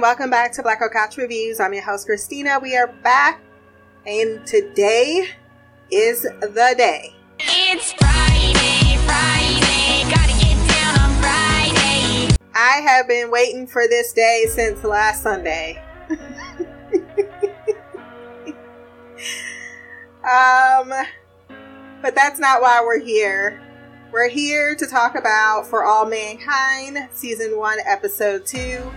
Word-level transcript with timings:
Welcome 0.00 0.30
back 0.30 0.52
to 0.52 0.62
Black 0.62 0.78
Girl 0.78 0.88
Couch 0.88 1.18
Reviews. 1.18 1.60
I'm 1.60 1.74
your 1.74 1.82
host, 1.82 2.06
Christina. 2.06 2.58
We 2.58 2.74
are 2.74 2.86
back, 2.86 3.42
and 4.06 4.46
today 4.46 5.28
is 5.90 6.22
the 6.22 6.74
day. 6.78 7.14
It's 7.38 7.92
Friday, 7.92 8.96
Friday, 9.04 10.10
gotta 10.10 10.32
get 10.42 10.56
down 10.70 10.98
on 11.00 11.10
Friday. 11.20 12.34
I 12.54 12.80
have 12.80 13.08
been 13.08 13.30
waiting 13.30 13.66
for 13.66 13.86
this 13.88 14.14
day 14.14 14.46
since 14.48 14.82
last 14.84 15.22
Sunday. 15.22 15.84
um, 20.24 20.94
but 22.00 22.14
that's 22.14 22.40
not 22.40 22.62
why 22.62 22.80
we're 22.82 23.00
here. 23.00 23.60
We're 24.12 24.30
here 24.30 24.74
to 24.76 24.86
talk 24.86 25.14
about 25.14 25.66
For 25.66 25.84
All 25.84 26.06
Mankind, 26.06 27.10
Season 27.12 27.58
1, 27.58 27.78
Episode 27.86 28.46
2. 28.46 28.90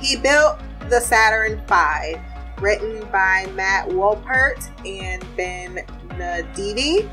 He 0.00 0.16
built 0.16 0.58
the 0.88 1.00
Saturn 1.00 1.62
V, 1.68 2.20
written 2.60 3.00
by 3.10 3.46
Matt 3.54 3.88
Wolpert 3.88 4.68
and 4.86 5.24
Ben 5.36 5.84
Nedivi, 6.10 7.08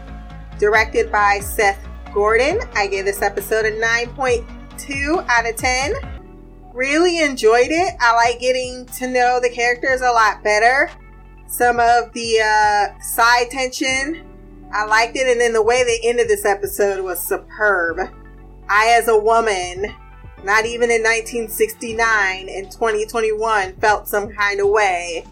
directed 0.60 1.12
by 1.12 1.40
Seth 1.40 1.86
Gordon. 2.14 2.60
I 2.74 2.88
gave 2.88 3.06
this 3.06 3.22
episode 3.22 3.66
a 3.66 3.72
9.2 3.72 5.26
out 5.30 5.50
of 5.50 5.56
10. 5.56 5.94
Really 6.74 7.20
enjoyed 7.20 7.70
it. 7.70 7.96
I 8.00 8.14
like 8.14 8.40
getting 8.40 8.86
to 8.98 9.08
know 9.08 9.40
the 9.42 9.50
characters 9.50 10.02
a 10.02 10.12
lot 10.12 10.44
better. 10.44 10.90
Some 11.48 11.80
of 11.80 12.12
the 12.14 12.40
uh, 12.42 13.00
side 13.02 13.50
tension 13.50 14.28
I 14.72 14.86
liked 14.86 15.16
it, 15.16 15.28
and 15.28 15.40
then 15.40 15.54
the 15.54 15.62
way 15.62 15.84
they 15.84 16.00
ended 16.04 16.28
this 16.28 16.46
episode 16.46 17.04
was 17.04 17.20
superb. 17.20 18.00
I, 18.70 18.90
as 18.90 19.08
a 19.08 19.18
woman, 19.18 19.96
not 20.48 20.66
even 20.66 20.90
in 20.90 21.04
1969, 21.04 22.48
in 22.48 22.70
2021, 22.70 23.76
felt 23.82 24.08
some 24.08 24.34
kind 24.34 24.62
of 24.62 24.70
way, 24.70 25.26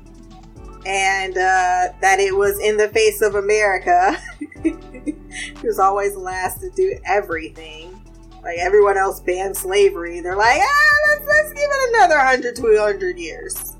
and 0.85 1.37
uh, 1.37 1.95
that 2.01 2.17
it 2.19 2.35
was 2.35 2.59
in 2.59 2.75
the 2.75 2.89
face 2.89 3.21
of 3.21 3.35
America, 3.35 4.17
who's 5.61 5.79
always 5.79 6.17
last 6.17 6.59
to 6.59 6.69
do 6.71 6.99
everything. 7.05 7.93
Like 8.43 8.57
everyone 8.59 8.97
else 8.97 9.21
banned 9.21 9.55
slavery, 9.55 10.19
they're 10.19 10.35
like, 10.35 10.59
ah, 10.61 10.95
let's, 11.07 11.25
let's 11.25 11.53
give 11.53 11.69
it 11.71 11.95
another 11.95 12.17
100 12.17 12.53
200 12.57 13.17
years. 13.17 13.77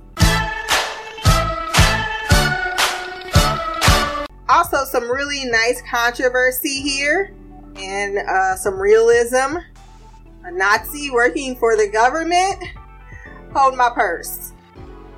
Also, 4.48 4.86
some 4.86 5.12
really 5.12 5.44
nice 5.44 5.81
controversy 5.92 6.81
here 6.81 7.34
and 7.76 8.20
uh, 8.20 8.56
some 8.56 8.80
realism. 8.80 9.58
A 10.46 10.52
Nazi 10.52 11.10
working 11.10 11.56
for 11.56 11.76
the 11.76 11.88
government. 11.88 12.64
Hold 13.52 13.76
my 13.76 13.90
purse. 13.90 14.54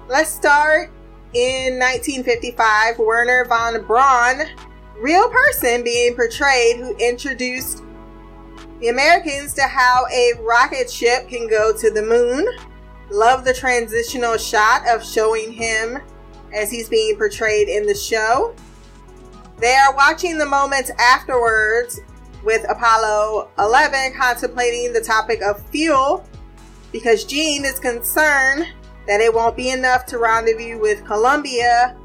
Let's 0.07 0.29
start 0.29 0.89
in 1.33 1.77
1955. 1.77 2.97
Wernher 2.97 3.43
von 3.43 3.85
Braun, 3.85 4.47
real 5.01 5.29
person 5.29 5.83
being 5.83 6.15
portrayed, 6.15 6.77
who 6.77 6.95
introduced 6.95 7.83
the 8.79 8.87
Americans 8.87 9.53
to 9.55 9.63
how 9.63 10.05
a 10.13 10.31
rocket 10.39 10.89
ship 10.89 11.27
can 11.27 11.49
go 11.49 11.75
to 11.75 11.91
the 11.91 12.03
moon. 12.03 12.47
Love 13.09 13.43
the 13.43 13.53
transitional 13.53 14.37
shot 14.37 14.87
of 14.87 15.03
showing 15.03 15.51
him 15.51 15.99
as 16.53 16.71
he's 16.71 16.87
being 16.87 17.17
portrayed 17.17 17.67
in 17.67 17.85
the 17.85 17.95
show. 17.95 18.55
They 19.57 19.75
are 19.75 19.93
watching 19.93 20.37
the 20.37 20.45
moments 20.45 20.89
afterwards 20.97 21.99
with 22.43 22.65
Apollo 22.69 23.49
11 23.59 24.13
contemplating 24.17 24.93
the 24.93 25.01
topic 25.01 25.41
of 25.41 25.61
fuel 25.69 26.25
because 26.91 27.25
Gene 27.25 27.65
is 27.65 27.79
concerned 27.79 28.67
that 29.07 29.21
it 29.21 29.33
won't 29.33 29.55
be 29.55 29.69
enough 29.69 30.05
to 30.07 30.17
rendezvous 30.17 30.79
with 30.79 31.05
Columbia. 31.05 31.95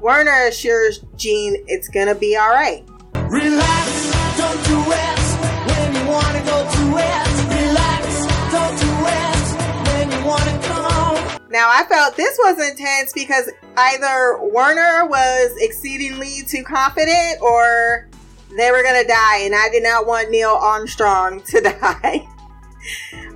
Wernher 0.00 0.48
assures 0.48 1.04
Gene 1.16 1.56
it's 1.66 1.88
gonna 1.88 2.14
be 2.14 2.36
alright. 2.36 2.84
Relax, 3.14 4.36
don't 4.36 4.64
do 4.64 4.78
it 4.86 5.22
when 5.68 5.94
you 5.94 6.06
wanna 6.10 6.44
go 6.44 6.62
to 6.62 6.84
it. 6.98 7.32
Relax, 7.48 8.26
don't 8.50 8.78
do 8.78 8.92
it 9.08 9.42
when 9.88 10.10
you 10.10 10.26
wanna 10.26 10.58
come. 10.62 11.40
Now, 11.50 11.68
I 11.70 11.84
felt 11.88 12.16
this 12.16 12.38
was 12.42 12.58
intense 12.58 13.12
because 13.12 13.50
either 13.76 14.38
Wernher 14.52 15.06
was 15.06 15.52
exceedingly 15.58 16.42
too 16.46 16.64
confident 16.64 17.40
or 17.40 18.08
they 18.56 18.70
were 18.70 18.82
going 18.82 19.00
to 19.00 19.08
die, 19.08 19.38
and 19.40 19.54
I 19.54 19.68
did 19.70 19.82
not 19.82 20.06
want 20.06 20.30
Neil 20.30 20.50
Armstrong 20.50 21.42
to 21.42 21.60
die. 21.80 22.26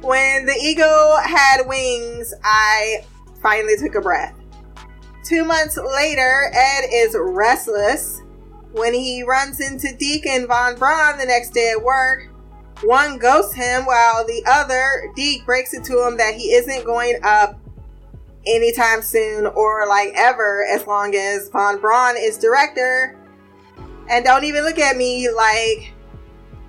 when 0.00 0.46
the 0.46 0.58
eagle 0.60 1.16
had 1.24 1.66
wings, 1.66 2.34
I 2.44 3.04
finally 3.42 3.76
took 3.76 3.94
a 3.94 4.00
breath. 4.00 4.34
Two 5.24 5.44
months 5.44 5.76
later, 5.76 6.50
Ed 6.54 6.82
is 6.92 7.16
restless 7.18 8.22
when 8.72 8.94
he 8.94 9.22
runs 9.22 9.60
into 9.60 9.94
Deacon 9.96 10.46
Von 10.46 10.76
Braun 10.76 11.18
the 11.18 11.24
next 11.24 11.50
day 11.50 11.72
at 11.76 11.82
work. 11.82 12.28
One 12.82 13.18
ghosts 13.18 13.54
him 13.54 13.86
while 13.86 14.24
the 14.26 14.44
other, 14.46 15.10
Deke, 15.16 15.44
breaks 15.46 15.72
it 15.72 15.82
to 15.84 16.06
him 16.06 16.18
that 16.18 16.34
he 16.34 16.52
isn't 16.52 16.84
going 16.84 17.16
up 17.22 17.58
anytime 18.46 19.02
soon 19.02 19.46
or 19.46 19.86
like 19.88 20.12
ever 20.14 20.64
as 20.72 20.86
long 20.86 21.14
as 21.14 21.48
Von 21.48 21.80
Braun 21.80 22.16
is 22.18 22.38
director. 22.38 23.16
And 24.08 24.24
don't 24.24 24.44
even 24.44 24.62
look 24.62 24.78
at 24.78 24.96
me 24.96 25.28
like 25.30 25.92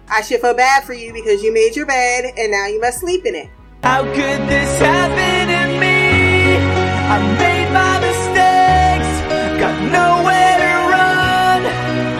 I 0.09 0.22
should 0.22 0.42
feel 0.42 0.56
bad 0.56 0.84
for 0.86 0.94
you 0.94 1.14
because 1.14 1.44
you 1.44 1.53
made 1.53 1.75
your 1.75 1.86
bed 1.86 2.34
and 2.38 2.52
now 2.52 2.66
you 2.68 2.81
must 2.81 3.00
sleep 3.02 3.25
in 3.25 3.36
it. 3.36 3.50
How 3.84 4.03
could 4.03 4.16
this 4.50 4.80
happen 4.80 5.48
to 5.48 5.68
me? 5.80 6.58
I 6.58 7.20
made 7.38 7.72
my 7.72 8.00
mistakes, 8.00 9.22
got 9.62 9.80
nowhere 9.92 10.58
to 10.66 10.74
run. 10.92 11.64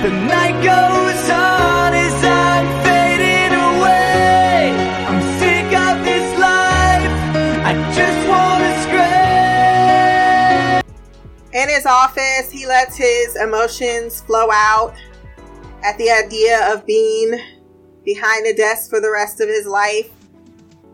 The 0.04 0.12
night 0.28 0.62
goes 0.64 1.30
on 1.32 1.94
as 1.94 2.24
I'm 2.24 2.68
fading 2.86 3.54
away. 3.58 4.72
I'm 5.08 5.22
sick 5.40 5.74
of 5.74 6.04
this 6.06 6.28
life, 6.40 7.12
I 7.66 7.74
just 7.96 8.28
wanna 8.30 8.72
scream. 10.84 11.64
In 11.64 11.70
his 11.70 11.86
office, 11.86 12.52
he 12.52 12.66
lets 12.68 12.96
his 12.96 13.36
emotions 13.36 14.22
flow 14.22 14.50
out 14.52 14.94
at 15.84 15.98
the 15.98 16.10
idea 16.10 16.74
of 16.74 16.86
being 16.86 17.40
behind 18.04 18.46
a 18.48 18.54
desk 18.54 18.90
for 18.90 19.00
the 19.00 19.12
rest 19.12 19.42
of 19.42 19.48
his 19.48 19.66
life 19.66 20.10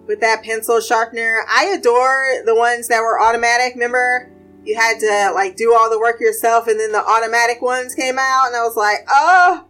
with 0.07 0.19
that 0.19 0.43
pencil 0.43 0.79
sharpener. 0.79 1.43
I 1.49 1.75
adore 1.77 2.43
the 2.45 2.55
ones 2.55 2.87
that 2.87 3.01
were 3.01 3.19
automatic. 3.21 3.73
Remember, 3.73 4.31
you 4.65 4.75
had 4.75 4.99
to 4.99 5.31
like 5.33 5.55
do 5.55 5.73
all 5.73 5.89
the 5.89 5.99
work 5.99 6.19
yourself, 6.19 6.67
and 6.67 6.79
then 6.79 6.91
the 6.91 7.03
automatic 7.03 7.61
ones 7.61 7.95
came 7.95 8.17
out, 8.19 8.47
and 8.47 8.55
I 8.55 8.63
was 8.63 8.75
like, 8.75 9.05
oh, 9.09 9.65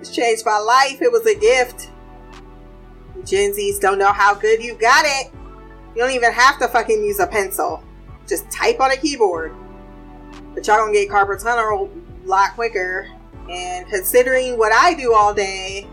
it's 0.00 0.14
changed 0.14 0.44
my 0.44 0.58
life. 0.58 1.02
It 1.02 1.12
was 1.12 1.26
a 1.26 1.38
gift. 1.38 1.90
Gen 3.24 3.52
Zs 3.52 3.80
don't 3.80 3.98
know 3.98 4.12
how 4.12 4.34
good 4.34 4.62
you 4.62 4.74
got 4.74 5.04
it. 5.04 5.32
You 5.94 6.02
don't 6.02 6.12
even 6.12 6.32
have 6.32 6.58
to 6.60 6.68
fucking 6.68 7.02
use 7.02 7.18
a 7.18 7.26
pencil. 7.26 7.82
Just 8.28 8.50
type 8.50 8.80
on 8.80 8.90
a 8.90 8.96
keyboard. 8.96 9.54
But 10.54 10.66
y'all 10.66 10.76
gonna 10.76 10.92
get 10.92 11.08
carpal 11.08 11.42
tunnel 11.42 11.90
a 12.24 12.26
lot 12.26 12.54
quicker. 12.54 13.08
And 13.50 13.86
considering 13.88 14.58
what 14.58 14.72
I 14.72 14.94
do 14.94 15.14
all 15.14 15.32
day, 15.32 15.86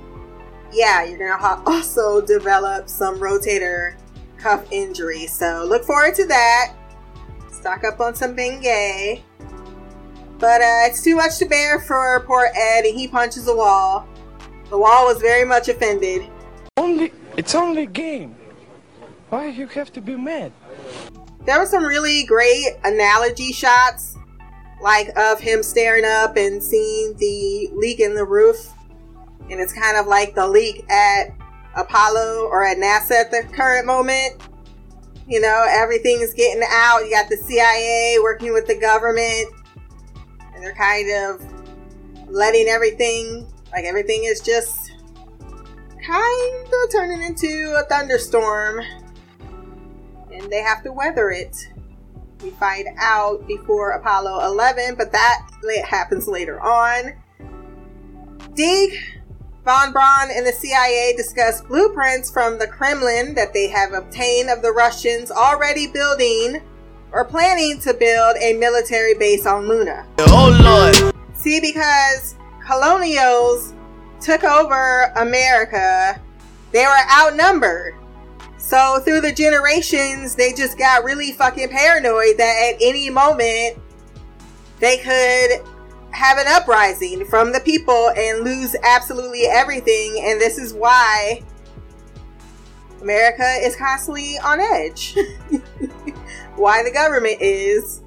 yeah, 0.72 1.04
you're 1.04 1.20
gonna 1.20 1.38
ha- 1.38 1.62
also 1.68 2.22
develop 2.22 2.90
some 2.90 3.20
rotator 3.20 3.96
cuff 4.38 4.66
injury. 4.72 5.28
So 5.28 5.66
look 5.68 5.84
forward 5.84 6.16
to 6.16 6.26
that. 6.28 6.74
Stock 7.52 7.84
up 7.84 8.00
on 8.00 8.16
some 8.16 8.36
Bengay. 8.36 9.22
But 10.40 10.62
uh, 10.62 10.88
it's 10.88 11.02
too 11.02 11.16
much 11.16 11.38
to 11.38 11.46
bear 11.46 11.80
for 11.80 12.22
poor 12.28 12.50
Ed, 12.54 12.86
and 12.86 13.00
he 13.00 13.08
punches 13.08 13.48
a 13.48 13.56
wall. 13.56 14.08
The 14.70 14.78
wall 14.78 15.06
was 15.06 15.22
very 15.22 15.46
much 15.46 15.70
offended. 15.70 16.30
Only 16.76 17.14
it's 17.38 17.56
only 17.56 17.84
a 17.84 17.86
game. 17.88 18.36
Why 19.30 19.48
you 19.48 19.68
have 19.68 19.94
to 19.94 20.02
be 20.02 20.16
mad? 20.16 20.52
There 21.46 21.60
were 21.60 21.66
some 21.66 21.86
really 21.86 22.26
great 22.26 22.68
analogy 22.84 23.52
shots, 23.52 24.18
like 24.84 25.18
of 25.18 25.40
him 25.40 25.64
staring 25.64 26.04
up 26.06 26.36
and 26.36 26.62
seeing 26.62 27.16
the 27.18 27.70
leak 27.74 28.00
in 28.02 28.14
the 28.14 28.26
roof. 28.26 28.74
And 29.50 29.60
it's 29.60 29.74
kind 29.74 29.98
of 29.98 30.08
like 30.08 30.36
the 30.36 30.48
leak 30.48 30.86
at 30.92 31.28
Apollo 31.76 32.48
or 32.52 32.64
at 32.66 32.78
NASA 32.78 33.22
at 33.22 33.32
the 33.32 33.48
current 33.54 33.86
moment. 33.86 34.42
You 35.26 35.40
know, 35.40 35.66
everything 35.70 36.20
is 36.20 36.34
getting 36.34 36.64
out. 36.70 37.00
You 37.00 37.12
got 37.12 37.30
the 37.30 37.38
CIA 37.38 38.18
working 38.22 38.52
with 38.52 38.68
the 38.68 38.78
government, 38.78 39.48
and 40.54 40.62
they're 40.62 40.76
kind 40.76 41.10
of 41.12 42.30
letting 42.30 42.68
everything, 42.68 43.48
like 43.72 43.86
everything 43.86 44.26
is 44.26 44.42
just 44.42 44.92
kind 46.06 46.68
of 46.68 46.92
turning 46.92 47.24
into 47.24 47.74
a 47.80 47.88
thunderstorm 47.88 48.82
and 50.34 50.52
they 50.52 50.62
have 50.62 50.84
to 50.84 50.92
weather 50.92 51.30
it. 51.30 51.56
We 52.44 52.50
find 52.50 52.90
out 53.00 53.48
before 53.48 53.92
Apollo 53.92 54.46
11, 54.46 54.96
but 54.96 55.14
that 55.14 55.48
happens 55.86 56.28
later 56.28 56.60
on. 56.60 57.14
Deke, 58.54 59.00
Von 59.64 59.94
Braun, 59.94 60.30
and 60.30 60.46
the 60.46 60.52
CIA 60.52 61.14
discuss 61.16 61.62
blueprints 61.62 62.30
from 62.30 62.60
the 62.60 62.68
Kremlin 62.68 63.34
that 63.36 63.54
they 63.54 63.70
have 63.70 63.94
obtained 63.94 64.50
of 64.50 64.62
the 64.62 64.74
Russians 64.74 65.32
already 65.32 65.88
building 65.88 66.62
or 67.14 67.24
planning 67.24 67.80
to 67.80 67.94
build 67.94 68.36
a 68.42 68.54
military 68.58 69.14
base 69.14 69.46
on 69.46 69.70
Luna. 69.70 70.06
Oh 70.20 70.52
Lord. 70.62 71.16
See, 71.36 71.62
because 71.62 72.36
colonials 72.68 73.74
took 74.20 74.44
over 74.44 75.14
America, 75.16 76.20
they 76.74 76.86
were 76.86 77.04
outnumbered. 77.10 77.96
So 78.64 79.02
through 79.02 79.20
the 79.20 79.34
generations, 79.34 80.36
they 80.36 80.54
just 80.54 80.78
got 80.78 81.04
really 81.04 81.34
fucking 81.34 81.68
paranoid 81.68 82.38
that 82.38 82.74
at 82.74 82.82
any 82.82 83.10
moment 83.10 83.78
they 84.80 84.98
could 85.00 85.68
have 86.12 86.38
an 86.38 86.46
uprising 86.48 87.26
from 87.26 87.52
the 87.52 87.60
people 87.60 88.12
and 88.16 88.46
lose 88.46 88.74
absolutely 88.84 89.48
everything. 89.48 90.24
And 90.26 90.40
this 90.40 90.58
is 90.58 90.74
why 90.74 91.44
America 93.02 93.44
is 93.60 93.76
constantly 93.76 94.38
on 94.40 94.62
edge. 94.62 95.18
why 96.56 96.84
the 96.84 96.92
government 96.92 97.42
is. 97.42 98.02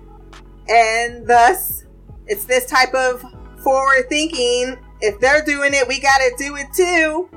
And 0.70 1.26
thus, 1.26 1.84
it's 2.26 2.46
this 2.46 2.64
type 2.64 2.94
of 2.94 3.22
forward 3.62 4.08
thinking. 4.08 4.78
If 5.02 5.20
they're 5.20 5.44
doing 5.44 5.74
it, 5.74 5.86
we 5.86 6.00
gotta 6.00 6.32
do 6.38 6.56
it 6.56 6.68
too. 6.74 7.28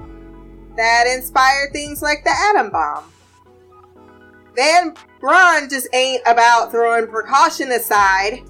That 0.79 1.07
inspired 1.07 1.73
things 1.73 2.01
like 2.01 2.23
the 2.23 2.29
atom 2.29 2.71
bomb. 2.71 3.03
Von 4.55 4.95
Braun 5.19 5.69
just 5.69 5.89
ain't 5.93 6.21
about 6.25 6.71
throwing 6.71 7.07
precaution 7.07 7.69
aside. 7.73 8.43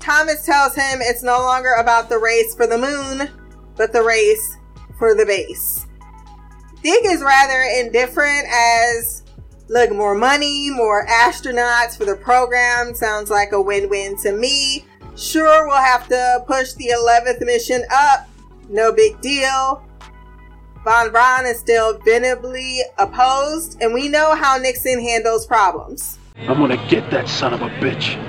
Thomas 0.00 0.46
tells 0.46 0.74
him 0.74 1.00
it's 1.02 1.22
no 1.22 1.40
longer 1.40 1.74
about 1.74 2.08
the 2.08 2.16
race 2.16 2.54
for 2.54 2.66
the 2.66 2.78
moon, 2.78 3.28
but 3.76 3.92
the 3.92 4.02
race 4.02 4.56
for 4.98 5.14
the 5.14 5.26
base. 5.26 5.86
Dick 6.82 7.04
is 7.04 7.20
rather 7.20 7.60
indifferent 7.78 8.46
as 8.50 9.22
look, 9.68 9.92
more 9.92 10.14
money, 10.14 10.70
more 10.70 11.06
astronauts 11.06 11.98
for 11.98 12.06
the 12.06 12.16
program 12.16 12.94
sounds 12.94 13.28
like 13.28 13.52
a 13.52 13.60
win 13.60 13.90
win 13.90 14.16
to 14.22 14.32
me. 14.32 14.86
Sure, 15.16 15.66
we'll 15.66 15.76
have 15.76 16.08
to 16.08 16.44
push 16.46 16.72
the 16.72 16.94
11th 16.96 17.44
mission 17.44 17.82
up. 17.92 18.26
No 18.70 18.90
big 18.90 19.20
deal. 19.20 19.86
Von 20.84 21.10
Braun 21.10 21.46
is 21.46 21.58
still 21.58 21.98
vehemently 22.04 22.80
opposed, 22.98 23.80
and 23.80 23.94
we 23.94 24.06
know 24.06 24.34
how 24.34 24.58
Nixon 24.58 25.00
handles 25.00 25.46
problems. 25.46 26.18
I'm 26.36 26.58
gonna 26.58 26.76
get 26.88 27.10
that 27.10 27.26
son 27.26 27.54
of 27.54 27.62
a 27.62 27.70
bitch. 27.80 28.20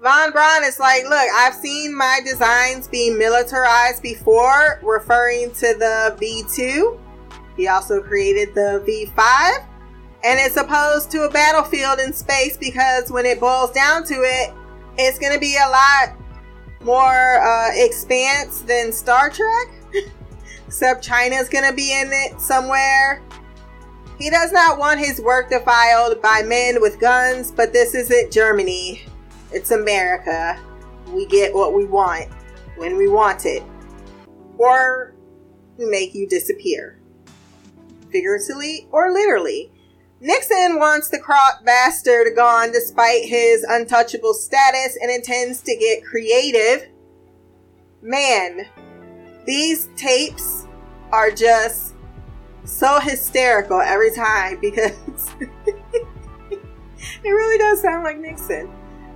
Von 0.00 0.30
Braun 0.30 0.62
is 0.62 0.78
like, 0.78 1.02
look, 1.02 1.28
I've 1.34 1.54
seen 1.54 1.92
my 1.92 2.20
designs 2.24 2.86
being 2.86 3.18
militarized 3.18 4.00
before, 4.00 4.78
referring 4.84 5.50
to 5.54 5.74
the 5.76 6.16
V2. 6.20 7.00
He 7.56 7.66
also 7.66 8.00
created 8.00 8.54
the 8.54 8.84
V5, 8.86 9.66
and 10.22 10.38
it's 10.38 10.56
opposed 10.56 11.10
to 11.10 11.22
a 11.22 11.30
battlefield 11.30 11.98
in 11.98 12.12
space 12.12 12.56
because 12.56 13.10
when 13.10 13.26
it 13.26 13.40
boils 13.40 13.72
down 13.72 14.04
to 14.04 14.14
it, 14.14 14.54
it's 14.98 15.18
going 15.18 15.32
to 15.32 15.40
be 15.40 15.56
a 15.56 15.68
lot 15.68 16.16
more 16.82 17.40
uh, 17.40 17.70
expanse 17.74 18.60
than 18.60 18.92
Star 18.92 19.30
Trek. 19.30 19.83
Except 20.74 21.04
China's 21.04 21.48
to 21.48 21.72
be 21.72 21.96
in 21.96 22.10
it 22.12 22.40
somewhere. 22.40 23.22
He 24.18 24.28
does 24.28 24.50
not 24.50 24.76
want 24.76 24.98
his 24.98 25.20
work 25.20 25.48
defiled 25.48 26.20
by 26.20 26.42
men 26.42 26.80
with 26.80 26.98
guns, 26.98 27.52
but 27.52 27.72
this 27.72 27.94
isn't 27.94 28.32
Germany. 28.32 29.04
It's 29.52 29.70
America. 29.70 30.60
We 31.12 31.26
get 31.26 31.54
what 31.54 31.74
we 31.74 31.84
want 31.84 32.28
when 32.76 32.96
we 32.96 33.06
want 33.08 33.46
it. 33.46 33.62
Or 34.58 35.14
we 35.78 35.86
make 35.86 36.12
you 36.12 36.26
disappear. 36.26 36.98
Figuratively 38.10 38.88
or 38.90 39.12
literally. 39.12 39.70
Nixon 40.20 40.80
wants 40.80 41.08
the 41.08 41.20
crop 41.20 41.64
bastard 41.64 42.34
gone 42.34 42.72
despite 42.72 43.26
his 43.26 43.62
untouchable 43.62 44.34
status 44.34 44.98
and 45.00 45.08
intends 45.08 45.62
to 45.62 45.76
get 45.76 46.04
creative. 46.04 46.88
Man, 48.02 48.66
these 49.46 49.88
tapes 49.96 50.66
are 51.12 51.30
just 51.30 51.94
so 52.64 52.98
hysterical 53.00 53.80
every 53.80 54.12
time 54.12 54.58
because 54.60 55.30
it 55.40 57.30
really 57.30 57.58
does 57.58 57.80
sound 57.80 58.04
like 58.04 58.18
Nixon. 58.18 58.70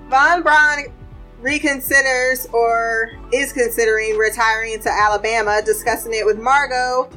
Von 0.09 0.43
Braun 0.43 0.85
reconsiders 1.43 2.53
or 2.53 3.13
is 3.33 3.53
considering 3.53 4.17
retiring 4.17 4.81
to 4.81 4.91
Alabama, 4.91 5.63
discussing 5.65 6.15
it 6.15 6.27
with 6.27 6.39
Margot, 6.39 7.09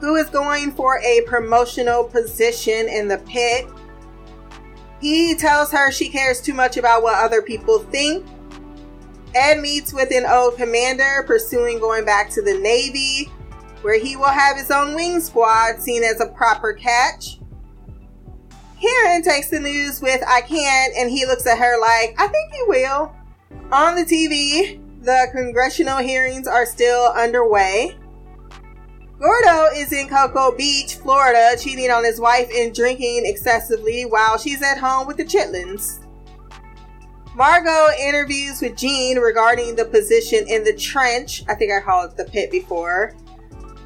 who 0.00 0.16
is 0.16 0.28
going 0.30 0.72
for 0.72 0.98
a 1.00 1.22
promotional 1.26 2.04
position 2.04 2.88
in 2.88 3.08
the 3.08 3.18
pit. 3.18 3.66
He 5.00 5.36
tells 5.36 5.70
her 5.70 5.92
she 5.92 6.08
cares 6.08 6.40
too 6.40 6.54
much 6.54 6.76
about 6.76 7.02
what 7.02 7.14
other 7.14 7.42
people 7.42 7.78
think. 7.78 8.26
Ed 9.34 9.60
meets 9.60 9.92
with 9.92 10.10
an 10.10 10.24
old 10.26 10.56
commander 10.56 11.24
pursuing 11.26 11.78
going 11.78 12.04
back 12.04 12.30
to 12.30 12.42
the 12.42 12.58
Navy, 12.58 13.30
where 13.82 13.98
he 13.98 14.16
will 14.16 14.26
have 14.26 14.56
his 14.56 14.70
own 14.70 14.94
wing 14.94 15.20
squad 15.20 15.80
seen 15.80 16.02
as 16.02 16.20
a 16.20 16.26
proper 16.26 16.72
catch. 16.72 17.38
Karen 18.80 19.22
takes 19.22 19.50
the 19.50 19.60
news 19.60 20.00
with 20.00 20.22
I 20.26 20.40
can't, 20.40 20.94
and 20.96 21.10
he 21.10 21.26
looks 21.26 21.46
at 21.46 21.58
her 21.58 21.80
like, 21.80 22.14
I 22.18 22.28
think 22.28 22.52
you 22.54 22.66
will. 22.68 23.14
On 23.72 23.96
the 23.96 24.04
TV, 24.04 24.80
the 25.02 25.28
congressional 25.32 25.98
hearings 25.98 26.46
are 26.46 26.66
still 26.66 27.12
underway. 27.12 27.98
Gordo 29.18 29.66
is 29.74 29.92
in 29.92 30.08
Cocoa 30.08 30.56
Beach, 30.56 30.94
Florida, 30.94 31.56
cheating 31.58 31.90
on 31.90 32.04
his 32.04 32.20
wife 32.20 32.48
and 32.54 32.72
drinking 32.72 33.22
excessively 33.24 34.04
while 34.04 34.38
she's 34.38 34.62
at 34.62 34.78
home 34.78 35.08
with 35.08 35.16
the 35.16 35.24
chitlins. 35.24 36.04
Margot 37.38 37.86
interviews 38.00 38.60
with 38.60 38.76
Gene 38.76 39.16
regarding 39.18 39.76
the 39.76 39.84
position 39.84 40.44
in 40.48 40.64
the 40.64 40.72
trench. 40.72 41.44
I 41.48 41.54
think 41.54 41.70
I 41.72 41.80
called 41.80 42.10
it 42.10 42.16
the 42.16 42.24
pit 42.24 42.50
before. 42.50 43.14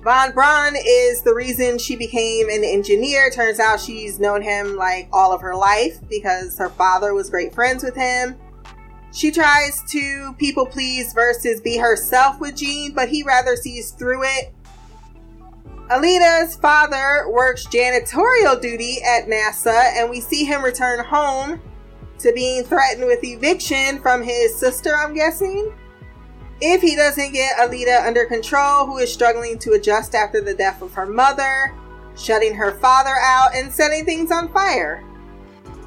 Von 0.03 0.33
Braun 0.33 0.75
is 0.75 1.23
the 1.23 1.35
reason 1.35 1.77
she 1.77 1.95
became 1.95 2.49
an 2.49 2.65
engineer. 2.65 3.29
Turns 3.29 3.61
out 3.61 3.79
she's 3.79 4.19
known 4.19 4.41
him 4.41 4.77
like 4.77 5.07
all 5.13 5.35
of 5.35 5.43
her 5.43 5.55
life 5.55 5.99
because 6.09 6.57
her 6.57 6.71
father 6.71 7.13
was 7.13 7.29
great 7.29 7.55
friends 7.55 7.85
with 7.85 7.95
him. 7.95 8.37
She 9.13 9.31
tries 9.31 9.83
to 9.91 10.33
people 10.39 10.65
please 10.65 11.13
versus 11.13 11.61
be 11.61 11.77
herself 11.77 12.41
with 12.41 12.57
Gene, 12.57 12.95
but 12.95 13.11
he 13.11 13.23
rather 13.23 13.55
sees 13.55 13.91
through 13.91 14.23
it. 14.25 14.55
Aleida's 15.91 16.57
father 16.57 17.29
works 17.29 17.67
janitorial 17.67 18.59
duty 18.63 19.01
at 19.07 19.27
NASA, 19.27 19.93
and 19.95 20.09
we 20.09 20.23
see 20.23 20.47
him 20.47 20.65
return 20.65 21.05
home 21.05 21.61
to 22.23 22.33
being 22.33 22.65
threatened 22.65 23.07
with 23.07 23.23
eviction 23.23 24.01
from 24.01 24.23
his 24.23 24.55
sister, 24.55 24.95
I'm 24.97 25.15
guessing. 25.15 25.73
If 26.61 26.81
he 26.81 26.95
doesn't 26.95 27.33
get 27.33 27.57
Aleida 27.57 28.07
under 28.07 28.25
control, 28.25 28.87
who 28.87 28.99
is 28.99 29.13
struggling 29.13 29.59
to 29.61 29.73
adjust 29.73 30.15
after 30.15 30.41
the 30.41 30.55
death 30.55 30.81
of 30.81 30.95
her 30.95 31.07
mother, 31.07 31.75
shutting 32.17 32.55
her 32.55 32.79
father 32.79 33.15
out, 33.21 33.55
and 33.55 33.73
setting 33.73 34.05
things 34.05 34.31
on 34.31 34.53
fire. 34.53 35.05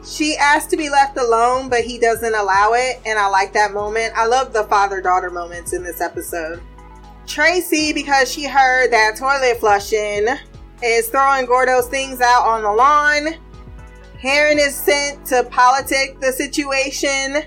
She 0.06 0.36
asks 0.38 0.70
to 0.72 0.77
be 0.77 0.89
left 0.89 1.18
alone, 1.18 1.70
but 1.70 1.82
he 1.82 1.98
doesn't 1.98 2.36
allow 2.36 2.74
it, 2.74 3.00
and 3.06 3.18
I 3.18 3.27
like 3.27 3.54
that 3.54 3.74
moment. 3.74 4.13
I 4.15 4.25
love 4.25 4.54
the 4.54 4.65
father 4.65 5.01
daughter 5.01 5.30
moments 5.30 5.74
in 5.74 5.84
this 5.84 6.01
episode. 6.01 6.62
Tracy, 7.25 7.92
because 7.92 8.32
she 8.32 8.46
heard 8.46 8.92
that 8.92 9.15
toilet 9.15 9.60
flushing, 9.60 10.27
is 10.84 11.08
throwing 11.08 11.46
Gordo's 11.46 11.88
things 11.88 12.22
out 12.22 12.46
on 12.46 12.62
the 12.62 12.72
lawn. 12.72 13.36
Karen 14.25 14.58
is 14.58 14.75
sent 14.75 15.24
to 15.27 15.44
politic 15.51 16.20
the 16.20 16.32
situation. 16.32 17.44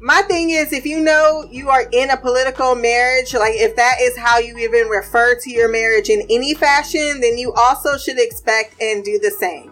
My 0.00 0.20
thing 0.22 0.50
is, 0.50 0.72
if 0.72 0.84
you 0.84 0.98
know 0.98 1.46
you 1.48 1.70
are 1.70 1.84
in 1.92 2.10
a 2.10 2.16
political 2.16 2.74
marriage, 2.74 3.34
like 3.34 3.54
if 3.54 3.76
that 3.76 3.98
is 4.00 4.18
how 4.18 4.40
you 4.40 4.58
even 4.58 4.88
refer 4.88 5.38
to 5.38 5.48
your 5.48 5.68
marriage 5.68 6.08
in 6.08 6.22
any 6.22 6.54
fashion, 6.54 7.20
then 7.20 7.38
you 7.38 7.52
also 7.52 7.96
should 7.96 8.18
expect 8.18 8.82
and 8.82 9.04
do 9.04 9.20
the 9.20 9.30
same. 9.30 9.70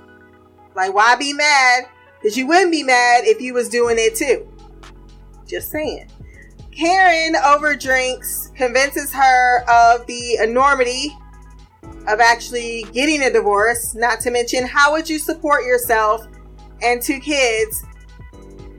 Like, 0.77 0.95
why 0.95 1.17
be 1.17 1.33
mad? 1.33 1.89
Because 2.23 2.37
you 2.37 2.47
wouldn't 2.47 2.71
be 2.71 2.85
mad 2.85 3.25
if 3.25 3.41
you 3.41 3.53
was 3.53 3.69
doing 3.69 3.97
it 3.99 4.15
too. 4.15 4.47
Just 5.49 5.73
saying. 5.73 6.09
Karen 6.71 7.35
overdrinks, 7.35 8.55
convinces 8.55 9.13
her 9.13 9.69
of 9.69 10.07
the 10.07 10.37
enormity 10.37 11.13
of 12.09 12.21
actually 12.21 12.85
getting 12.93 13.23
a 13.23 13.31
divorce, 13.31 13.95
not 13.95 14.21
to 14.21 14.31
mention 14.31 14.67
how 14.67 14.93
would 14.93 15.09
you 15.09 15.19
support 15.19 15.65
yourself 15.65 16.27
and 16.83 17.01
two 17.03 17.21
kids. 17.21 17.85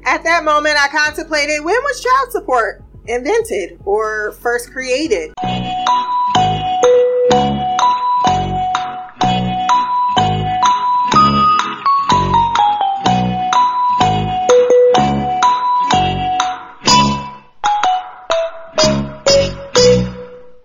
At 0.05 0.23
that 0.23 0.43
moment, 0.43 0.75
I 0.77 0.87
contemplated 0.87 1.63
when 1.63 1.75
was 1.75 2.03
child 2.03 2.31
support 2.31 2.83
invented 3.05 3.79
or 3.85 4.31
first 4.33 4.71
created? 4.71 5.33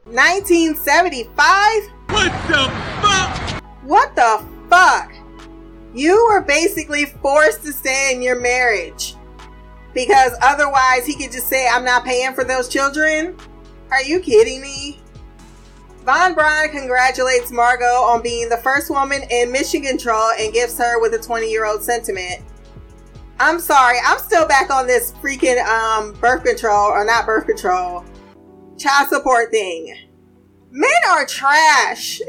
Nineteen 0.06 0.74
seventy-five. 0.76 1.82
What 2.16 2.32
the 2.48 2.70
fuck? 3.02 3.62
What 3.82 4.16
the 4.16 4.42
fuck? 4.70 5.12
You 5.92 6.26
were 6.30 6.40
basically 6.40 7.04
forced 7.04 7.62
to 7.64 7.72
stay 7.72 8.14
in 8.14 8.22
your 8.22 8.40
marriage. 8.40 9.16
Because 9.92 10.32
otherwise, 10.40 11.04
he 11.04 11.14
could 11.14 11.30
just 11.30 11.46
say, 11.46 11.68
I'm 11.68 11.84
not 11.84 12.06
paying 12.06 12.32
for 12.32 12.42
those 12.42 12.70
children. 12.70 13.36
Are 13.90 14.02
you 14.02 14.20
kidding 14.20 14.62
me? 14.62 14.98
Von 16.06 16.32
Braun 16.32 16.70
congratulates 16.70 17.52
Margot 17.52 17.84
on 17.84 18.22
being 18.22 18.48
the 18.48 18.56
first 18.56 18.88
woman 18.88 19.20
in 19.30 19.52
mission 19.52 19.82
control 19.82 20.30
and 20.38 20.54
gifts 20.54 20.78
her 20.78 20.98
with 20.98 21.12
a 21.12 21.18
20 21.18 21.50
year 21.50 21.66
old 21.66 21.82
sentiment. 21.82 22.42
I'm 23.38 23.60
sorry, 23.60 23.98
I'm 24.02 24.18
still 24.20 24.48
back 24.48 24.70
on 24.70 24.86
this 24.86 25.12
freaking 25.12 25.62
um, 25.66 26.14
birth 26.14 26.44
control, 26.44 26.88
or 26.88 27.04
not 27.04 27.26
birth 27.26 27.46
control, 27.46 28.06
child 28.78 29.10
support 29.10 29.50
thing. 29.50 30.06
Men 30.70 30.90
are 31.08 31.26
trash. 31.26 32.20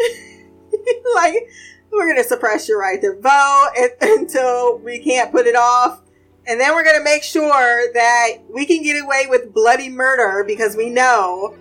like, 1.15 1.49
we're 1.91 2.07
gonna 2.07 2.23
suppress 2.23 2.67
your 2.67 2.79
right 2.79 3.01
to 3.01 3.19
vote 3.19 3.69
un- 3.79 3.89
until 4.19 4.77
we 4.79 4.99
can't 4.99 5.31
put 5.31 5.47
it 5.47 5.55
off. 5.55 6.01
And 6.45 6.59
then 6.59 6.73
we're 6.73 6.85
gonna 6.85 7.03
make 7.03 7.23
sure 7.23 7.91
that 7.93 8.29
we 8.49 8.65
can 8.65 8.81
get 8.83 9.03
away 9.03 9.25
with 9.29 9.53
bloody 9.53 9.89
murder 9.89 10.43
because 10.45 10.75
we 10.75 10.89
know 10.89 11.57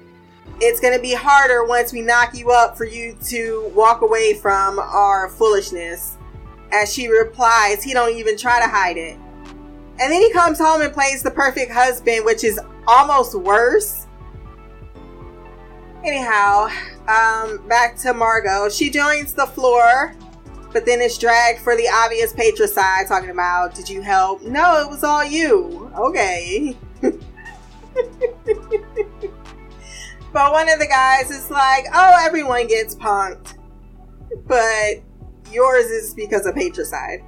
it's 0.61 0.81
gonna 0.81 1.01
be 1.01 1.13
harder 1.13 1.65
once 1.65 1.93
we 1.93 2.01
knock 2.03 2.37
you 2.37 2.51
up 2.51 2.77
for 2.77 2.87
you 2.87 3.17
to 3.27 3.71
walk 3.75 4.03
away 4.03 4.35
from 4.35 4.79
our 4.79 5.29
foolishness. 5.31 6.17
As 6.73 6.93
she 6.93 7.09
replies, 7.09 7.83
he 7.83 7.93
don't 7.93 8.15
even 8.17 8.37
try 8.37 8.61
to 8.61 8.69
hide 8.69 8.97
it. 8.97 9.19
And 9.99 10.13
then 10.13 10.21
he 10.21 10.31
comes 10.31 10.59
home 10.59 10.83
and 10.83 10.93
plays 10.93 11.23
the 11.23 11.31
perfect 11.31 11.73
husband, 11.73 12.25
which 12.25 12.45
is 12.45 12.61
almost 12.87 13.35
worse. 13.35 14.06
Anyhow, 16.07 16.69
um, 17.09 17.67
back 17.67 17.97
to 17.99 18.15
Margot. 18.15 18.69
She 18.69 18.91
joins 18.91 19.35
the 19.35 19.47
floor, 19.47 20.15
but 20.73 20.87
then 20.87 21.01
is 21.01 21.19
dragged 21.19 21.59
for 21.59 21.75
the 21.77 21.89
obvious 21.93 22.33
patricide, 22.33 23.09
talking 23.09 23.31
about, 23.31 23.75
Did 23.75 23.89
you 23.89 24.03
help? 24.03 24.43
No, 24.43 24.81
it 24.81 24.89
was 24.89 25.03
all 25.03 25.25
you. 25.25 25.91
Okay. 25.99 26.77
but 27.01 27.19
one 30.53 30.69
of 30.69 30.79
the 30.79 30.87
guys 30.89 31.33
is 31.33 31.51
like, 31.51 31.87
Oh, 31.93 32.17
everyone 32.21 32.69
gets 32.69 32.95
punked. 32.95 33.59
But 34.47 35.03
yours 35.51 35.87
is 35.87 36.15
because 36.15 36.47
of 36.47 36.55
patricide. 36.55 37.25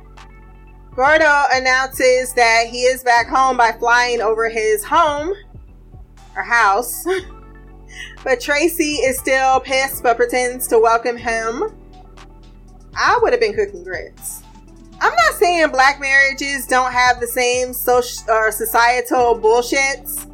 Gordo 0.94 1.42
announces 1.52 2.32
that 2.34 2.68
he 2.70 2.82
is 2.82 3.02
back 3.02 3.26
home 3.26 3.56
by 3.56 3.72
flying 3.72 4.20
over 4.20 4.48
his 4.48 4.84
home 4.84 5.32
or 6.36 6.42
house. 6.42 7.04
but 8.24 8.40
Tracy 8.40 8.94
is 8.94 9.18
still 9.18 9.60
pissed 9.60 10.02
but 10.02 10.16
pretends 10.16 10.66
to 10.68 10.78
welcome 10.78 11.16
him. 11.16 11.64
I 12.96 13.18
would 13.22 13.32
have 13.32 13.40
been 13.40 13.54
cooking 13.54 13.84
grits. 13.84 14.42
I'm 15.00 15.14
not 15.14 15.34
saying 15.34 15.70
black 15.70 16.00
marriages 16.00 16.66
don't 16.66 16.92
have 16.92 17.20
the 17.20 17.28
same 17.28 17.72
social 17.72 18.28
or 18.28 18.50
societal 18.50 19.38
bullshits, 19.38 20.28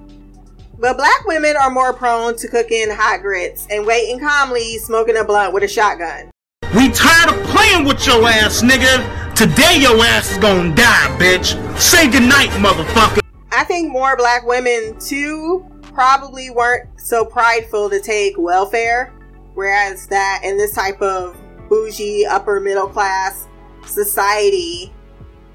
but 0.79 0.97
black 0.97 1.27
women 1.27 1.55
are 1.57 1.71
more 1.71 1.93
prone 1.93 2.37
to 2.37 2.49
cooking 2.49 2.89
hot 2.91 3.21
grits 3.21 3.67
and 3.71 3.87
waiting 3.87 4.19
calmly, 4.19 4.79
smoking 4.79 5.17
a 5.17 5.25
blunt 5.25 5.53
with 5.53 5.65
a 5.65 5.69
shotgun. 5.69 6.31
We 6.75 6.91
tired 6.91 7.31
of 7.37 7.47
playing 7.47 7.85
with 7.85 8.07
your 8.07 8.27
ass, 8.27 8.63
nigga. 8.63 9.35
Today 9.37 9.79
your 9.79 10.03
ass 10.03 10.33
is 10.33 10.39
gonna 10.39 10.75
die, 10.75 11.17
bitch. 11.19 11.79
Say 11.79 12.11
goodnight, 12.11 12.49
motherfucker. 12.51 13.21
I 13.53 13.65
think 13.65 13.93
more 13.93 14.17
black 14.17 14.47
women 14.47 14.99
too 14.99 15.65
probably 15.95 16.51
weren't 16.51 16.89
so 17.01 17.25
prideful 17.25 17.89
to 17.91 18.01
take 18.01 18.37
welfare, 18.37 19.13
whereas 19.55 20.07
that 20.09 20.41
in 20.45 20.59
this 20.59 20.75
type 20.75 21.01
of 21.01 21.41
bougie 21.69 22.27
upper 22.27 22.61
middle 22.61 22.89
class 22.89 23.49
society, 23.87 24.93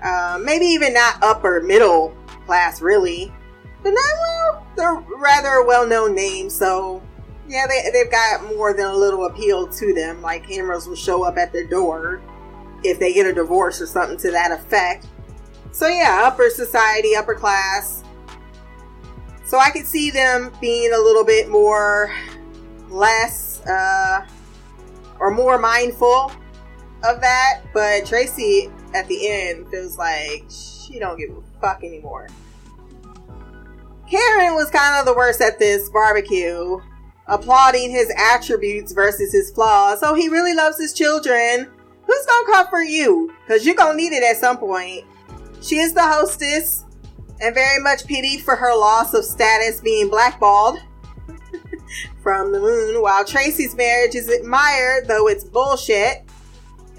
uh, 0.04 0.40
maybe 0.42 0.66
even 0.66 0.94
not 0.94 1.22
upper 1.22 1.62
middle 1.62 2.16
class 2.46 2.82
really, 2.82 3.32
but 3.84 3.92
not 3.92 4.14
well, 4.20 4.68
they're 4.76 5.18
rather 5.18 5.64
well 5.64 5.86
known 5.86 6.16
names, 6.16 6.56
so 6.56 7.04
yeah, 7.50 7.66
they, 7.68 7.90
they've 7.92 8.12
got 8.12 8.44
more 8.56 8.74
than 8.74 8.86
a 8.86 8.96
little 8.96 9.26
appeal 9.26 9.68
to 9.68 9.94
them. 9.94 10.22
Like 10.22 10.48
cameras 10.48 10.88
will 10.88 10.96
show 10.96 11.24
up 11.24 11.38
at 11.38 11.52
their 11.52 11.66
door 11.66 12.22
if 12.84 13.00
they 13.00 13.12
get 13.12 13.26
a 13.26 13.34
divorce 13.34 13.82
or 13.82 13.88
something 13.88 14.18
to 14.20 14.32
that 14.32 14.52
effect. 14.52 15.08
So 15.72 15.88
yeah, 15.88 16.22
upper 16.24 16.50
society, 16.50 17.16
upper 17.16 17.36
class. 17.36 18.04
So 19.50 19.58
I 19.58 19.72
could 19.72 19.88
see 19.88 20.12
them 20.12 20.52
being 20.62 20.94
a 20.94 20.98
little 21.00 21.24
bit 21.24 21.50
more 21.50 22.14
less 22.88 23.66
uh, 23.66 24.24
or 25.20 25.32
more 25.32 25.58
mindful 25.58 26.32
of 27.04 27.20
that. 27.22 27.62
But 27.74 28.06
Tracy 28.06 28.70
at 28.94 29.08
the 29.08 29.28
end 29.28 29.68
feels 29.72 29.98
like 29.98 30.46
she 30.52 31.00
don't 31.00 31.18
give 31.18 31.32
a 31.32 31.42
fuck 31.60 31.84
anymore. 31.84 32.28
Karen 34.08 34.54
was 34.54 34.70
kind 34.70 35.00
of 35.00 35.08
the 35.08 35.16
worst 35.18 35.42
at 35.42 35.58
this 35.58 35.90
barbecue, 35.90 36.80
applauding 37.26 37.90
his 37.90 38.14
attributes 38.20 38.92
versus 38.92 39.32
his 39.32 39.50
flaws. 39.50 40.00
So 40.00 40.14
he 40.14 40.30
really 40.30 40.54
loves 40.54 40.78
his 40.80 40.94
children. 40.94 41.72
Who's 42.06 42.26
gonna 42.28 42.52
comfort 42.52 42.84
you? 42.84 43.34
Because 43.48 43.66
you're 43.66 43.74
gonna 43.74 43.98
need 43.98 44.14
it 44.14 44.22
at 44.22 44.38
some 44.38 44.60
point. 44.60 45.06
She 45.64 45.80
is 45.80 45.94
the 45.94 46.04
hostess 46.04 46.86
and 47.42 47.56
very 47.56 47.82
much 47.82 48.06
pitied 48.06 48.42
for 48.42 48.56
her 48.56 48.76
loss 48.76 49.14
of 49.14 49.26
status 49.26 49.82
being 49.82 50.10
blackballed 50.10 50.80
from 52.24 52.52
the 52.52 52.60
moon, 52.60 53.02
while 53.02 53.24
Tracy's 53.26 53.76
marriage 53.76 54.16
is 54.16 54.30
admired, 54.30 55.08
though 55.08 55.28
it's 55.28 55.44
bullshit. 55.44 56.24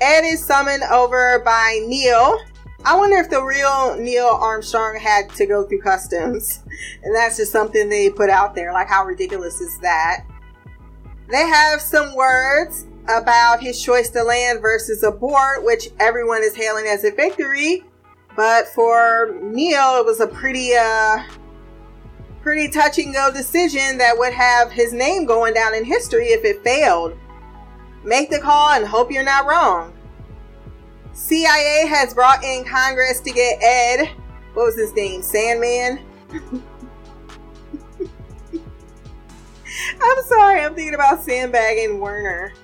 Ed 0.00 0.24
is 0.24 0.44
summoned 0.44 0.82
over 0.84 1.40
by 1.44 1.80
Neil. 1.86 2.38
I 2.84 2.96
wonder 2.96 3.18
if 3.18 3.28
the 3.28 3.42
real 3.42 3.96
Neil 3.96 4.26
Armstrong 4.26 4.98
had 4.98 5.28
to 5.34 5.44
go 5.44 5.64
through 5.64 5.82
customs. 5.82 6.62
And 7.02 7.14
that's 7.14 7.36
just 7.36 7.52
something 7.52 7.88
they 7.88 8.08
put 8.08 8.30
out 8.30 8.54
there. 8.54 8.72
Like, 8.72 8.88
how 8.88 9.04
ridiculous 9.04 9.60
is 9.60 9.78
that? 9.80 10.24
They 11.28 11.46
have 11.46 11.80
some 11.80 12.14
words 12.14 12.86
about 13.04 13.60
his 13.60 13.82
choice 13.82 14.08
to 14.10 14.22
land 14.22 14.62
versus 14.62 15.02
abort, 15.02 15.64
which 15.64 15.88
everyone 15.98 16.42
is 16.42 16.56
hailing 16.56 16.86
as 16.86 17.04
a 17.04 17.10
victory. 17.10 17.84
But 18.40 18.68
for 18.68 19.36
Neil, 19.42 19.98
it 19.98 20.06
was 20.06 20.20
a 20.20 20.26
pretty, 20.26 20.74
uh, 20.74 21.24
pretty 22.40 22.70
touch 22.70 22.96
and 22.96 23.12
go 23.12 23.30
decision 23.30 23.98
that 23.98 24.16
would 24.16 24.32
have 24.32 24.72
his 24.72 24.94
name 24.94 25.26
going 25.26 25.52
down 25.52 25.74
in 25.74 25.84
history 25.84 26.28
if 26.28 26.42
it 26.42 26.64
failed. 26.64 27.18
Make 28.02 28.30
the 28.30 28.38
call 28.38 28.70
and 28.70 28.86
hope 28.86 29.12
you're 29.12 29.22
not 29.22 29.44
wrong. 29.44 29.92
CIA 31.12 31.84
has 31.86 32.14
brought 32.14 32.42
in 32.42 32.64
Congress 32.64 33.20
to 33.20 33.30
get 33.30 33.62
Ed, 33.62 34.08
what 34.54 34.64
was 34.64 34.74
his 34.74 34.94
name? 34.94 35.20
Sandman? 35.20 36.00
I'm 40.02 40.24
sorry, 40.24 40.62
I'm 40.62 40.74
thinking 40.74 40.94
about 40.94 41.22
sandbagging 41.22 42.00
Wernher. 42.00 42.54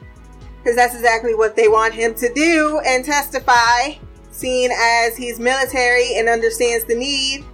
Because 0.57 0.75
that's 0.75 0.95
exactly 0.95 1.35
what 1.35 1.55
they 1.55 1.69
want 1.69 1.93
him 1.93 2.15
to 2.15 2.33
do 2.33 2.81
and 2.87 3.05
testify, 3.05 3.97
seeing 4.37 4.71
as 4.71 5.17
he's 5.17 5.41
military 5.41 6.17
and 6.17 6.29
understands 6.29 6.85
the 6.85 6.95
need 6.95 7.45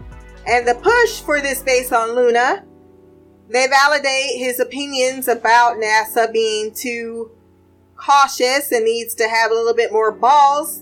and 0.46 0.66
the 0.66 0.74
push 0.74 1.20
for 1.20 1.40
this 1.40 1.62
base 1.62 1.92
on 1.92 2.16
Luna. 2.16 2.64
They 3.48 3.68
validate 3.68 4.38
his 4.38 4.58
opinions 4.58 5.28
about 5.28 5.76
NASA 5.76 6.32
being 6.32 6.74
too 6.74 7.30
cautious 7.94 8.72
and 8.72 8.84
needs 8.84 9.14
to 9.14 9.28
have 9.28 9.52
a 9.52 9.54
little 9.54 9.74
bit 9.74 9.92
more 9.92 10.10
balls 10.10 10.78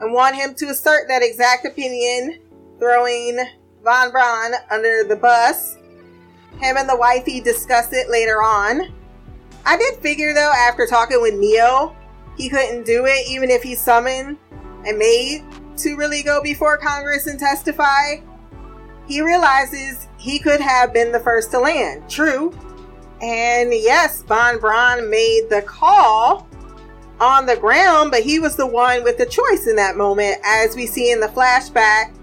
and 0.00 0.12
want 0.12 0.36
him 0.36 0.54
to 0.54 0.66
assert 0.66 1.08
that 1.08 1.22
exact 1.22 1.66
opinion, 1.66 2.38
throwing 2.78 3.38
Von 3.82 4.12
Braun 4.12 4.52
under 4.70 5.02
the 5.02 5.16
bus. 5.16 5.76
Him 6.60 6.76
and 6.76 6.88
the 6.88 6.96
wifey 6.96 7.40
discuss 7.40 7.92
it 7.92 8.08
later 8.08 8.42
on. 8.42 8.92
I 9.64 9.76
did 9.76 9.96
figure 9.96 10.32
though, 10.34 10.52
after 10.68 10.86
talking 10.86 11.20
with 11.20 11.34
Neo, 11.34 11.96
he 12.36 12.48
couldn't 12.48 12.84
do 12.84 13.06
it 13.06 13.26
even 13.28 13.50
if 13.50 13.62
he 13.62 13.74
summoned 13.74 14.38
and 14.86 14.98
made 14.98 15.44
to 15.78 15.96
really 15.96 16.22
go 16.22 16.42
before 16.42 16.78
Congress 16.78 17.26
and 17.26 17.38
testify. 17.38 18.16
He 19.06 19.20
realizes 19.20 20.08
he 20.18 20.38
could 20.38 20.60
have 20.60 20.92
been 20.92 21.12
the 21.12 21.20
first 21.20 21.50
to 21.50 21.60
land. 21.60 22.08
True. 22.08 22.52
And 23.20 23.72
yes, 23.72 24.22
Von 24.22 24.58
Braun 24.58 25.08
made 25.10 25.48
the 25.48 25.62
call 25.62 26.46
on 27.20 27.46
the 27.46 27.56
ground, 27.56 28.10
but 28.10 28.22
he 28.22 28.38
was 28.38 28.56
the 28.56 28.66
one 28.66 29.02
with 29.04 29.16
the 29.16 29.26
choice 29.26 29.66
in 29.66 29.76
that 29.76 29.96
moment, 29.96 30.38
as 30.44 30.76
we 30.76 30.86
see 30.86 31.10
in 31.10 31.20
the 31.20 31.28
flashback. 31.28 32.14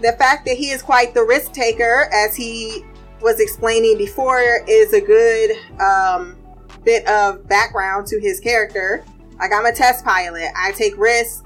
The 0.00 0.12
fact 0.18 0.44
that 0.46 0.56
he 0.56 0.70
is 0.70 0.82
quite 0.82 1.14
the 1.14 1.22
risk 1.22 1.52
taker, 1.52 2.08
as 2.12 2.34
he 2.34 2.84
was 3.20 3.38
explaining 3.38 3.96
before, 3.96 4.64
is 4.66 4.92
a 4.92 5.00
good 5.00 5.52
um, 5.80 6.36
bit 6.84 7.06
of 7.06 7.46
background 7.48 8.06
to 8.08 8.20
his 8.20 8.40
character. 8.40 9.04
Like, 9.38 9.52
I'm 9.52 9.66
a 9.66 9.72
test 9.72 10.04
pilot, 10.04 10.48
I 10.56 10.72
take 10.72 10.96
risks. 10.96 11.42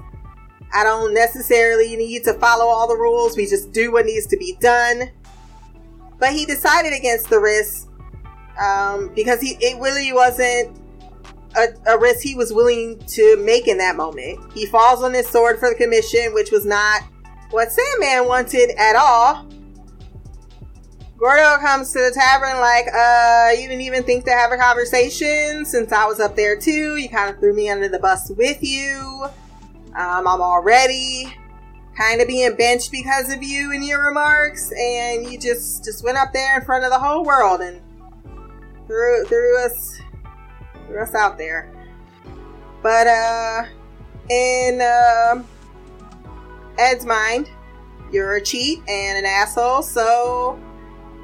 I 0.73 0.83
don't 0.83 1.13
necessarily 1.13 1.95
need 1.95 2.23
to 2.25 2.33
follow 2.35 2.65
all 2.65 2.87
the 2.87 2.95
rules, 2.95 3.35
we 3.35 3.45
just 3.45 3.71
do 3.71 3.91
what 3.91 4.05
needs 4.05 4.27
to 4.27 4.37
be 4.37 4.55
done. 4.59 5.09
But 6.19 6.33
he 6.33 6.45
decided 6.45 6.93
against 6.93 7.29
the 7.29 7.39
risk 7.39 7.87
um, 8.61 9.11
because 9.15 9.39
he 9.39 9.57
it 9.61 9.79
really 9.81 10.11
wasn't 10.11 10.77
a, 11.55 11.67
a 11.87 11.97
risk 11.97 12.21
he 12.21 12.35
was 12.35 12.53
willing 12.53 12.99
to 13.07 13.37
make 13.37 13.67
in 13.67 13.77
that 13.77 13.95
moment. 13.95 14.39
He 14.53 14.65
falls 14.65 15.01
on 15.01 15.13
his 15.13 15.27
sword 15.27 15.59
for 15.59 15.69
the 15.69 15.75
commission, 15.75 16.33
which 16.33 16.51
was 16.51 16.65
not 16.65 17.03
what 17.51 17.71
Sandman 17.71 18.27
wanted 18.27 18.71
at 18.77 18.95
all. 18.95 19.47
Gordo 21.17 21.57
comes 21.57 21.91
to 21.91 21.99
the 21.99 22.11
tavern 22.11 22.61
like, 22.61 22.85
uh, 22.95 23.51
you 23.51 23.67
didn't 23.67 23.81
even 23.81 24.03
think 24.03 24.23
to 24.23 24.31
have 24.31 24.53
a 24.53 24.57
conversation 24.57 25.65
since 25.65 25.91
I 25.91 26.05
was 26.05 26.21
up 26.21 26.35
there 26.37 26.57
too. 26.57 26.95
You 26.95 27.09
kind 27.09 27.33
of 27.33 27.39
threw 27.41 27.53
me 27.53 27.69
under 27.69 27.89
the 27.89 27.99
bus 27.99 28.29
with 28.29 28.63
you. 28.63 29.25
Um, 29.95 30.27
I'm 30.27 30.41
already 30.41 31.33
kind 31.95 32.21
of 32.21 32.27
being 32.27 32.55
benched 32.55 32.91
because 32.91 33.31
of 33.33 33.43
you 33.43 33.73
and 33.73 33.83
your 33.83 34.05
remarks, 34.05 34.71
and 34.71 35.29
you 35.29 35.37
just 35.37 35.83
just 35.83 36.03
went 36.03 36.17
up 36.17 36.31
there 36.33 36.59
in 36.59 36.65
front 36.65 36.85
of 36.85 36.91
the 36.91 36.99
whole 36.99 37.25
world 37.25 37.61
and 37.61 37.81
threw 38.87 39.25
threw 39.25 39.57
us 39.59 39.99
threw 40.87 41.01
us 41.01 41.13
out 41.13 41.37
there. 41.37 41.71
But 42.81 43.07
uh, 43.07 43.65
in 44.29 44.79
uh, 44.81 45.43
Ed's 46.77 47.05
mind, 47.05 47.49
you're 48.11 48.35
a 48.35 48.41
cheat 48.41 48.79
and 48.87 49.17
an 49.17 49.25
asshole, 49.25 49.81
so 49.81 50.59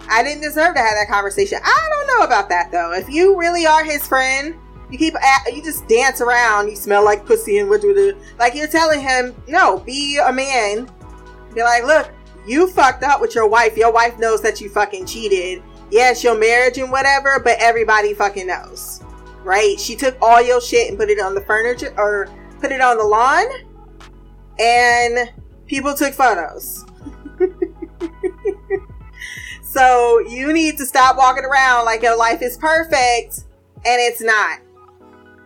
I 0.09 0.23
didn't 0.23 0.41
deserve 0.41 0.75
to 0.75 0.81
have 0.81 0.95
that 0.95 1.07
conversation. 1.09 1.59
I 1.63 1.89
don't 1.91 2.19
know 2.19 2.25
about 2.25 2.49
that 2.49 2.71
though. 2.71 2.91
If 2.93 3.09
you 3.09 3.39
really 3.39 3.65
are 3.65 3.83
his 3.83 4.07
friend, 4.07 4.55
you 4.91 4.97
keep 4.97 5.13
you 5.53 5.63
just 5.63 5.87
dance 5.87 6.21
around. 6.21 6.69
You 6.69 6.75
smell 6.75 7.03
like 7.03 7.25
pussy 7.25 7.59
and 7.59 7.69
what 7.69 7.81
do? 7.81 8.17
Like 8.39 8.55
you're 8.55 8.67
telling 8.67 9.01
him, 9.01 9.35
no, 9.47 9.79
be 9.79 10.17
a 10.17 10.31
man. 10.31 10.89
Be 11.53 11.63
like, 11.63 11.83
look, 11.83 12.11
you 12.45 12.67
fucked 12.67 13.03
up 13.03 13.21
with 13.21 13.35
your 13.35 13.47
wife. 13.47 13.77
Your 13.77 13.91
wife 13.91 14.19
knows 14.19 14.41
that 14.41 14.61
you 14.61 14.69
fucking 14.69 15.05
cheated. 15.05 15.63
Yes, 15.91 16.23
your 16.23 16.37
marriage 16.37 16.77
and 16.77 16.91
whatever, 16.91 17.39
but 17.39 17.57
everybody 17.59 18.13
fucking 18.13 18.47
knows, 18.47 19.01
right? 19.43 19.79
She 19.79 19.95
took 19.95 20.17
all 20.21 20.41
your 20.41 20.59
shit 20.59 20.89
and 20.89 20.97
put 20.97 21.09
it 21.09 21.19
on 21.19 21.35
the 21.35 21.41
furniture 21.41 21.93
or 21.97 22.27
put 22.59 22.71
it 22.71 22.81
on 22.81 22.97
the 22.97 23.03
lawn, 23.03 23.45
and 24.59 25.31
people 25.67 25.93
took 25.93 26.13
photos. 26.13 26.85
So 29.75 30.19
you 30.19 30.53
need 30.53 30.77
to 30.77 30.85
stop 30.85 31.17
walking 31.17 31.43
around 31.43 31.83
like 31.83 32.01
your 32.01 32.15
life 32.15 32.41
is 32.41 32.55
perfect 32.55 33.43
and 33.85 33.99
it's 33.99 34.21
not. 34.21 34.61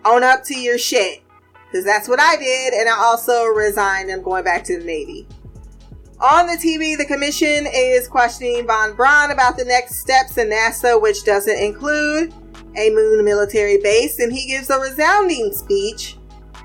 Own 0.09 0.23
up 0.23 0.43
to 0.45 0.57
your 0.57 0.79
shit. 0.79 1.21
Because 1.71 1.85
that's 1.85 2.07
what 2.07 2.19
I 2.19 2.35
did, 2.35 2.73
and 2.73 2.89
I 2.89 2.97
also 2.97 3.45
resigned. 3.45 4.11
I'm 4.11 4.23
going 4.23 4.43
back 4.43 4.63
to 4.63 4.79
the 4.79 4.83
Navy. 4.83 5.27
On 6.19 6.47
the 6.47 6.53
TV, 6.53 6.97
the 6.97 7.05
commission 7.05 7.67
is 7.71 8.07
questioning 8.07 8.65
Von 8.65 8.95
Braun 8.95 9.29
about 9.29 9.55
the 9.55 9.65
next 9.65 9.99
steps 9.99 10.37
in 10.37 10.49
NASA, 10.49 10.99
which 10.99 11.23
doesn't 11.23 11.57
include 11.57 12.33
a 12.75 12.89
moon 12.89 13.23
military 13.23 13.77
base, 13.77 14.19
and 14.19 14.33
he 14.33 14.47
gives 14.47 14.71
a 14.71 14.79
resounding 14.79 15.53
speech 15.53 16.17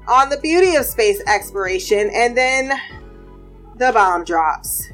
on 0.08 0.30
the 0.30 0.38
beauty 0.38 0.76
of 0.76 0.86
space 0.86 1.22
exploration, 1.26 2.10
and 2.14 2.36
then 2.36 2.72
the 3.76 3.92
bomb 3.92 4.24
drops. 4.24 4.88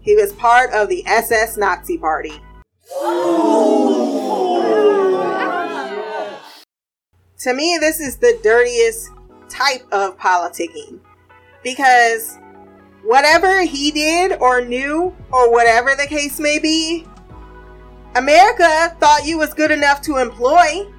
He 0.00 0.16
was 0.16 0.32
part 0.32 0.72
of 0.72 0.88
the 0.88 1.06
SS 1.06 1.58
Nazi 1.58 1.98
Party. 1.98 2.32
Oh. 2.92 4.33
To 7.44 7.52
me, 7.52 7.76
this 7.78 8.00
is 8.00 8.16
the 8.16 8.40
dirtiest 8.42 9.10
type 9.50 9.82
of 9.92 10.16
politicking 10.16 10.98
because 11.62 12.38
whatever 13.02 13.60
he 13.60 13.90
did 13.90 14.38
or 14.40 14.64
knew, 14.64 15.14
or 15.30 15.52
whatever 15.52 15.94
the 15.94 16.06
case 16.06 16.40
may 16.40 16.58
be, 16.58 17.06
America 18.14 18.96
thought 18.98 19.26
you 19.26 19.36
was 19.36 19.52
good 19.52 19.70
enough 19.70 20.00
to 20.04 20.16
employ, 20.16 20.90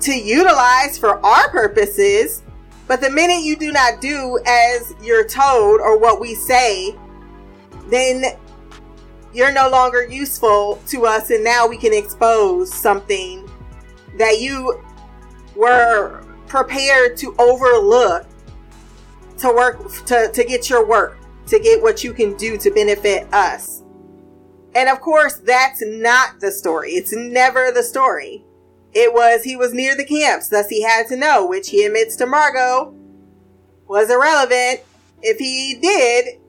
to 0.00 0.12
utilize 0.12 0.98
for 0.98 1.24
our 1.24 1.50
purposes. 1.50 2.42
But 2.88 3.00
the 3.00 3.10
minute 3.10 3.44
you 3.44 3.54
do 3.54 3.70
not 3.70 4.00
do 4.00 4.40
as 4.44 4.92
you're 5.00 5.28
told 5.28 5.80
or 5.80 6.00
what 6.00 6.20
we 6.20 6.34
say, 6.34 6.96
then 7.90 8.24
you're 9.32 9.52
no 9.52 9.70
longer 9.70 10.04
useful 10.04 10.82
to 10.88 11.06
us 11.06 11.30
and 11.30 11.44
now 11.44 11.68
we 11.68 11.76
can 11.76 11.94
expose 11.94 12.74
something 12.74 13.48
that 14.18 14.40
you 14.40 14.82
were 15.56 16.22
prepared 16.46 17.16
to 17.18 17.34
overlook 17.38 18.26
to 19.38 19.48
work 19.48 20.04
to, 20.06 20.30
to 20.32 20.44
get 20.44 20.70
your 20.70 20.86
work 20.86 21.18
to 21.46 21.58
get 21.58 21.82
what 21.82 22.02
you 22.02 22.12
can 22.12 22.36
do 22.36 22.56
to 22.58 22.70
benefit 22.70 23.32
us. 23.32 23.82
And 24.74 24.88
of 24.88 25.00
course 25.00 25.36
that's 25.36 25.82
not 25.84 26.40
the 26.40 26.50
story. 26.50 26.92
It's 26.92 27.14
never 27.14 27.70
the 27.70 27.82
story. 27.82 28.44
It 28.92 29.12
was 29.12 29.44
he 29.44 29.56
was 29.56 29.74
near 29.74 29.96
the 29.96 30.04
camps. 30.04 30.48
Thus 30.48 30.68
he 30.68 30.82
had 30.82 31.06
to 31.08 31.16
know 31.16 31.46
which 31.46 31.70
he 31.70 31.84
admits 31.84 32.16
to 32.16 32.26
margot 32.26 32.94
was 33.88 34.10
irrelevant 34.10 34.80
if 35.22 35.38
he 35.38 35.78
did 35.80 36.40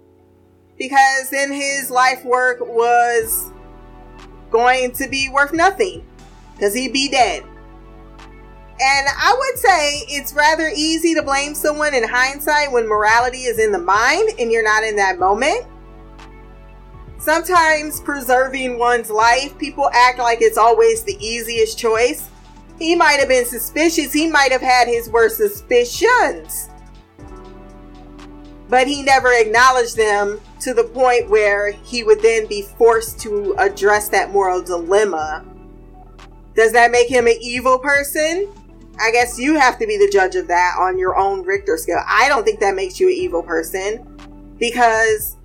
because 0.77 1.29
then 1.29 1.51
his 1.51 1.89
life 1.89 2.23
work 2.23 2.59
was 2.61 3.51
going 4.49 4.91
to 4.93 5.07
be 5.07 5.29
worth 5.29 5.53
nothing 5.53 6.05
because 6.53 6.73
he'd 6.73 6.93
be 6.93 7.09
dead. 7.09 7.43
And 8.79 9.07
I 9.17 9.35
would 9.37 9.57
say 9.57 10.03
it's 10.07 10.33
rather 10.33 10.71
easy 10.75 11.15
to 11.15 11.23
blame 11.23 11.55
someone 11.55 11.95
in 11.95 12.07
hindsight 12.07 12.71
when 12.71 12.87
morality 12.87 13.39
is 13.39 13.57
in 13.57 13.71
the 13.71 13.79
mind 13.79 14.29
and 14.37 14.51
you're 14.51 14.63
not 14.63 14.83
in 14.83 14.95
that 14.97 15.17
moment. 15.17 15.65
Sometimes 17.17 17.99
preserving 18.01 18.77
one's 18.77 19.09
life, 19.09 19.57
people 19.57 19.89
act 19.93 20.19
like 20.19 20.41
it's 20.41 20.57
always 20.57 21.03
the 21.03 21.17
easiest 21.25 21.77
choice. 21.77 22.29
He 22.77 22.93
might 22.95 23.19
have 23.19 23.27
been 23.27 23.45
suspicious, 23.45 24.13
he 24.13 24.27
might 24.27 24.51
have 24.51 24.61
had 24.61 24.87
his 24.87 25.09
worst 25.09 25.37
suspicions, 25.37 26.69
but 28.69 28.87
he 28.87 29.01
never 29.01 29.33
acknowledged 29.33 29.97
them 29.97 30.39
to 30.59 30.75
the 30.75 30.83
point 30.83 31.27
where 31.27 31.71
he 31.71 32.03
would 32.03 32.21
then 32.21 32.45
be 32.45 32.61
forced 32.77 33.19
to 33.21 33.55
address 33.57 34.09
that 34.09 34.31
moral 34.31 34.61
dilemma. 34.61 35.43
Does 36.55 36.71
that 36.73 36.91
make 36.91 37.09
him 37.09 37.25
an 37.25 37.37
evil 37.41 37.79
person? 37.79 38.47
I 38.99 39.11
guess 39.11 39.37
you 39.37 39.55
have 39.55 39.77
to 39.79 39.87
be 39.87 39.97
the 39.97 40.09
judge 40.09 40.35
of 40.35 40.47
that 40.47 40.75
on 40.79 40.97
your 40.97 41.17
own 41.17 41.43
Richter 41.43 41.77
scale. 41.77 42.03
I 42.07 42.27
don't 42.29 42.43
think 42.43 42.59
that 42.59 42.75
makes 42.75 42.99
you 42.99 43.07
an 43.07 43.13
evil 43.13 43.43
person 43.43 44.17
because 44.57 45.37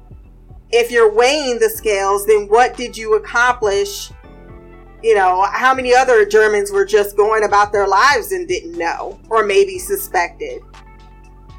if 0.71 0.91
you're 0.91 1.13
weighing 1.13 1.59
the 1.59 1.69
scales, 1.69 2.27
then 2.27 2.49
what 2.49 2.77
did 2.77 2.97
you 2.97 3.15
accomplish? 3.15 4.11
You 5.03 5.15
know, 5.15 5.43
how 5.51 5.75
many 5.75 5.95
other 5.95 6.25
Germans 6.25 6.71
were 6.71 6.87
just 6.87 7.17
going 7.17 7.45
about 7.45 7.73
their 7.73 7.87
lives 7.87 8.33
and 8.33 8.49
didn't 8.49 8.79
know 8.79 9.21
or 9.29 9.45
maybe 9.45 9.79
suspected 9.79 10.63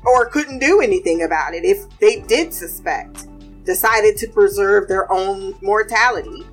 or 0.06 0.26
couldn't 0.28 0.60
do 0.60 0.82
anything 0.82 1.24
about 1.24 1.54
it 1.54 1.64
if 1.64 1.88
they 2.00 2.22
did 2.22 2.54
suspect? 2.54 3.28
decided 3.66 4.18
to 4.18 4.28
preserve 4.28 4.88
their 4.88 5.12
own 5.12 5.56
mortality. 5.62 6.46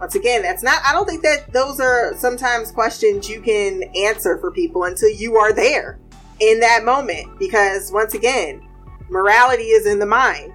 Once 0.00 0.14
again, 0.14 0.40
that's 0.40 0.62
not, 0.62 0.80
I 0.84 0.92
don't 0.92 1.06
think 1.06 1.22
that 1.22 1.52
those 1.52 1.78
are 1.78 2.16
sometimes 2.16 2.72
questions 2.72 3.28
you 3.28 3.42
can 3.42 3.82
answer 3.94 4.38
for 4.38 4.50
people 4.50 4.84
until 4.84 5.10
you 5.10 5.36
are 5.36 5.52
there 5.52 5.98
in 6.40 6.58
that 6.60 6.84
moment. 6.84 7.38
Because 7.38 7.92
once 7.92 8.14
again, 8.14 8.66
morality 9.10 9.64
is 9.64 9.86
in 9.86 9.98
the 9.98 10.06
mind, 10.06 10.54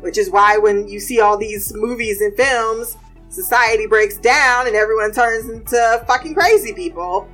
which 0.00 0.16
is 0.16 0.30
why 0.30 0.56
when 0.56 0.86
you 0.86 1.00
see 1.00 1.20
all 1.20 1.36
these 1.36 1.74
movies 1.74 2.20
and 2.20 2.36
films, 2.36 2.96
society 3.28 3.88
breaks 3.88 4.18
down 4.18 4.68
and 4.68 4.76
everyone 4.76 5.10
turns 5.10 5.50
into 5.50 6.04
fucking 6.06 6.34
crazy 6.34 6.72
people 6.72 7.28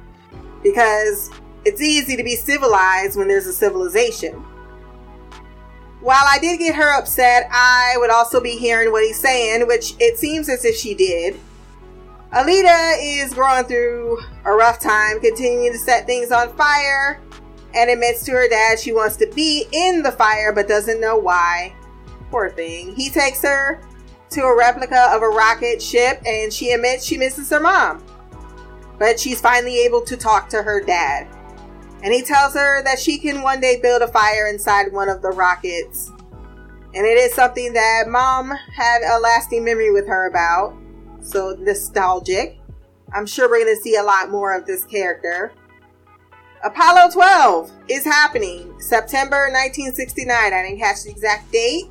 because 0.63 1.31
it's 1.67 1.83
easy 1.83 2.17
to 2.17 2.25
be 2.25 2.35
civilized 2.35 3.19
when 3.19 3.29
there's 3.29 3.47
a 3.47 3.53
civilization. 3.53 4.43
While 6.01 6.25
I 6.27 6.39
did 6.39 6.59
get 6.59 6.75
her 6.77 6.99
upset, 6.99 7.49
I 7.53 7.95
would 7.99 8.11
also 8.11 8.41
be 8.41 8.57
hearing 8.57 8.91
what 8.91 9.05
he's 9.05 9.21
saying, 9.21 9.67
which 9.67 9.95
it 10.01 10.19
seems 10.19 10.49
as 10.49 10.65
if 10.65 10.75
she 10.75 10.95
did. 10.95 11.39
Aleida 12.33 12.97
is 13.01 13.35
going 13.35 13.65
through 13.65 14.19
a 14.45 14.53
rough 14.53 14.79
time, 14.79 15.21
continuing 15.21 15.73
to 15.73 15.79
set 15.79 16.07
things 16.07 16.31
on 16.31 16.55
fire, 16.57 17.21
and 17.75 17.91
admits 17.91 18.25
to 18.25 18.33
her 18.33 18.49
dad 18.49 18.79
she 18.79 18.93
wants 18.93 19.17
to 19.17 19.27
be 19.35 19.67
in 19.73 20.03
the 20.03 20.13
fire 20.13 20.53
but 20.53 20.69
doesn't 20.69 21.01
know 21.01 21.17
why. 21.17 21.75
Poor 22.31 22.49
thing. 22.49 22.95
He 22.95 23.11
takes 23.11 23.43
her 23.43 23.83
to 24.31 24.43
a 24.43 24.57
replica 24.57 25.09
of 25.11 25.23
a 25.23 25.29
rocket 25.29 25.83
ship 25.83 26.23
and 26.25 26.53
she 26.53 26.73
admits 26.73 27.05
she 27.05 27.19
misses 27.19 27.51
her 27.51 27.61
mom. 27.61 28.05
But 28.99 29.19
she's 29.21 29.41
finally 29.41 29.81
able 29.85 30.03
to 30.03 30.17
talk 30.17 30.49
to 30.51 30.63
her 30.63 30.81
dad 30.81 31.29
and 32.03 32.13
he 32.13 32.23
tells 32.23 32.55
her 32.55 32.83
that 32.83 32.99
she 32.99 33.19
can 33.19 33.43
one 33.43 33.61
day 33.61 33.79
build 33.81 34.03
a 34.03 34.09
fire 34.09 34.49
inside 34.49 34.93
one 34.93 35.09
of 35.09 35.23
the 35.23 35.31
rockets. 35.31 36.11
And 36.93 37.07
it 37.07 37.19
is 37.19 37.35
something 37.35 37.73
that 37.75 38.09
mom 38.09 38.51
had 38.51 39.03
a 39.03 39.21
lasting 39.21 39.65
memory 39.65 39.93
with 39.93 40.09
her 40.09 40.29
about. 40.29 40.77
So 41.21 41.57
nostalgic. 41.59 42.59
I'm 43.15 43.27
sure 43.27 43.49
we're 43.49 43.65
going 43.65 43.77
to 43.77 43.83
see 43.83 43.97
a 43.97 44.03
lot 44.03 44.31
more 44.31 44.57
of 44.57 44.67
this 44.67 44.85
character. 44.85 45.53
Apollo 46.63 47.11
12 47.13 47.71
is 47.89 48.05
happening 48.05 48.79
September 48.81 49.49
1969. 49.51 50.37
I 50.37 50.63
didn't 50.63 50.79
catch 50.79 51.05
the 51.05 51.11
exact 51.11 51.51
date. 51.53 51.85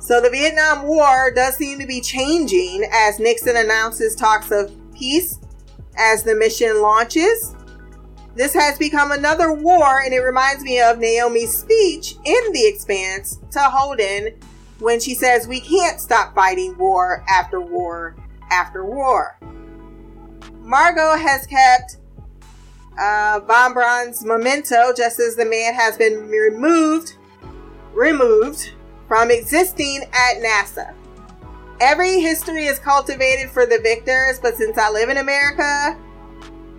So 0.00 0.20
the 0.20 0.30
Vietnam 0.30 0.86
War 0.86 1.30
does 1.34 1.56
seem 1.56 1.78
to 1.78 1.86
be 1.86 2.00
changing 2.00 2.84
as 2.90 3.18
Nixon 3.18 3.56
announces 3.56 4.16
talks 4.16 4.50
of 4.50 4.72
peace 4.94 5.38
as 5.96 6.22
the 6.22 6.34
mission 6.34 6.80
launches. 6.80 7.54
This 8.34 8.54
has 8.54 8.78
become 8.78 9.10
another 9.10 9.52
war, 9.52 10.00
and 10.00 10.14
it 10.14 10.20
reminds 10.20 10.62
me 10.62 10.80
of 10.80 10.98
Naomi's 10.98 11.52
speech 11.52 12.14
in 12.24 12.52
The 12.52 12.66
Expanse 12.66 13.40
to 13.50 13.60
Holden 13.60 14.34
when 14.78 15.00
she 15.00 15.14
says, 15.14 15.48
We 15.48 15.60
can't 15.60 16.00
stop 16.00 16.34
fighting 16.34 16.76
war 16.78 17.24
after 17.28 17.60
war 17.60 18.14
after 18.50 18.84
war. 18.84 19.36
Margot 20.60 21.16
has 21.16 21.46
kept 21.46 21.96
uh, 22.98 23.40
Von 23.46 23.72
Braun's 23.72 24.24
memento 24.24 24.92
just 24.96 25.18
as 25.18 25.34
the 25.34 25.44
man 25.44 25.74
has 25.74 25.96
been 25.96 26.28
removed 26.28 27.14
removed 27.92 28.72
from 29.08 29.30
existing 29.30 30.02
at 30.12 30.40
NASA. 30.40 30.94
Every 31.80 32.20
history 32.20 32.66
is 32.66 32.78
cultivated 32.78 33.50
for 33.50 33.66
the 33.66 33.80
victors, 33.82 34.38
but 34.38 34.54
since 34.56 34.78
I 34.78 34.90
live 34.90 35.08
in 35.08 35.16
America, 35.16 35.98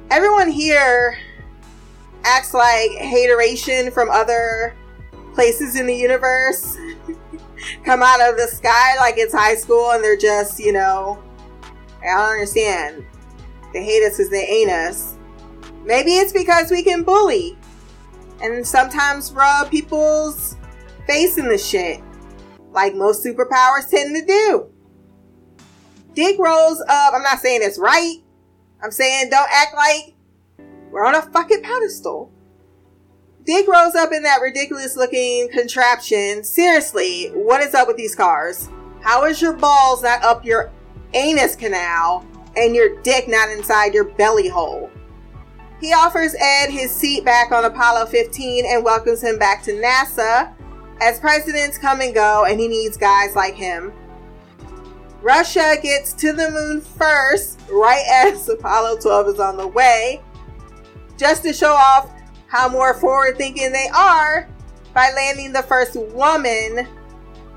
everyone 0.10 0.50
here 0.50 1.18
acts 2.24 2.54
like 2.54 2.92
hateration 2.92 3.92
from 3.92 4.10
other 4.10 4.76
places 5.34 5.80
in 5.80 5.86
the 5.86 5.96
universe 5.96 6.78
come 7.86 8.04
out 8.04 8.22
of 8.22 8.38
the 8.38 8.48
sky 8.48 8.96
like 8.98 9.16
it's 9.18 9.34
high 9.34 9.56
school 9.56 9.92
and 9.92 10.04
they're 10.04 10.18
just, 10.18 10.60
you 10.60 10.74
know, 10.74 11.22
I 12.02 12.08
don't 12.08 12.32
understand. 12.32 13.06
They 13.74 13.84
hate 13.84 14.06
us 14.06 14.18
because 14.18 14.30
they 14.30 14.46
ain't 14.46 14.72
us. 14.72 15.16
Maybe 15.84 16.16
it's 16.16 16.34
because 16.34 16.70
we 16.70 16.84
can 16.84 17.04
bully 17.04 17.58
and 18.42 18.66
sometimes 18.66 19.32
rub 19.32 19.70
people's 19.70 20.58
face 21.08 21.38
in 21.38 21.48
the 21.48 21.58
shit, 21.58 22.02
like 22.72 22.96
most 22.96 23.24
superpowers 23.24 23.90
tend 23.90 24.16
to 24.16 24.26
do. 24.26 24.68
Dick 26.14 26.38
rolls 26.40 26.82
up. 26.88 27.14
I'm 27.14 27.24
not 27.24 27.40
saying 27.40 27.62
it's 27.64 27.80
right. 27.80 28.18
I'm 28.84 28.92
saying 28.92 29.30
don't 29.30 29.50
act 29.52 29.76
like 29.76 30.16
we're 30.92 31.06
on 31.06 31.16
a 31.16 31.22
fucking 31.22 31.64
pedestal. 31.64 32.32
Dick 33.46 33.68
rolls 33.68 33.96
up 33.96 34.12
in 34.12 34.24
that 34.24 34.42
ridiculous 34.42 34.96
looking 34.96 35.50
contraption. 35.52 36.44
Seriously, 36.44 37.30
what 37.34 37.62
is 37.62 37.74
up 37.74 37.88
with 37.88 37.98
these 37.98 38.16
cars? 38.16 38.70
How 39.02 39.26
is 39.26 39.42
your 39.42 39.54
balls 39.54 40.04
not 40.04 40.24
up 40.24 40.46
your 40.46 40.72
anus 41.14 41.56
canal 41.56 42.26
and 42.56 42.76
your 42.76 43.02
dick 43.02 43.28
not 43.28 43.50
inside 43.50 43.94
your 43.94 44.04
belly 44.04 44.48
hole? 44.48 44.92
He 45.80 45.94
offers 45.94 46.36
Ed 46.40 46.70
his 46.70 46.96
seat 46.96 47.26
back 47.26 47.52
on 47.52 47.66
Apollo 47.66 48.06
15 48.08 48.66
and 48.68 48.84
welcomes 48.84 49.24
him 49.24 49.40
back 49.40 49.64
to 49.64 49.72
NASA 49.72 50.54
as 51.02 51.20
presidents 51.20 51.80
come 51.80 52.02
and 52.02 52.14
go 52.14 52.46
and 52.46 52.60
he 52.60 52.68
needs 52.68 52.96
guys 52.96 53.36
like 53.36 53.56
him. 53.56 53.92
Russia 55.24 55.76
gets 55.82 56.14
to 56.14 56.34
the 56.34 56.50
moon 56.52 56.82
first, 56.82 57.60
right 57.72 58.04
as 58.12 58.48
Apollo 58.50 59.00
12 59.00 59.28
is 59.30 59.40
on 59.40 59.58
the 59.58 59.68
way, 59.68 60.22
just 61.22 61.44
to 61.44 61.54
show 61.54 61.72
off 61.72 62.12
how 62.48 62.68
more 62.68 62.96
forward 62.96 63.38
thinking 63.38 63.72
they 63.72 63.88
are 63.96 64.50
by 64.92 65.12
landing 65.16 65.54
the 65.54 65.62
first 65.62 65.96
woman 65.96 66.88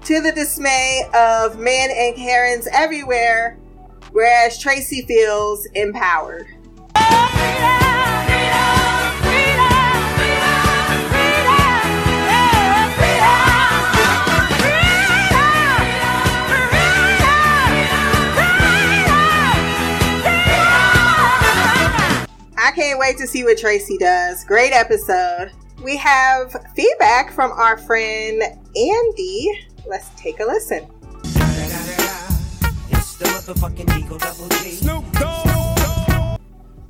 to 0.05 0.21
the 0.21 0.31
dismay 0.33 1.09
of 1.15 1.59
men 1.59 1.89
and 1.91 2.15
Karens 2.15 2.69
everywhere, 2.71 3.59
whereas 4.13 4.59
Tracy 4.59 5.01
feels 5.07 5.67
empowered. 5.73 6.47
Wait 23.05 23.19
to 23.19 23.27
see 23.27 23.45
what 23.45 23.59
Tracy 23.59 23.99
does. 23.99 24.45
Great 24.45 24.73
episode. 24.73 25.53
We 25.83 25.95
have 25.99 26.57
feedback 26.75 27.31
from 27.33 27.53
our 27.53 27.77
friend 27.77 28.43
Andy. 28.43 29.67
Let's 29.87 30.09
take 30.17 30.41
a 30.41 30.45
listen. 30.45 30.87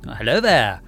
Uh, 0.07 0.15
Hello 0.15 0.39
there. 0.39 0.79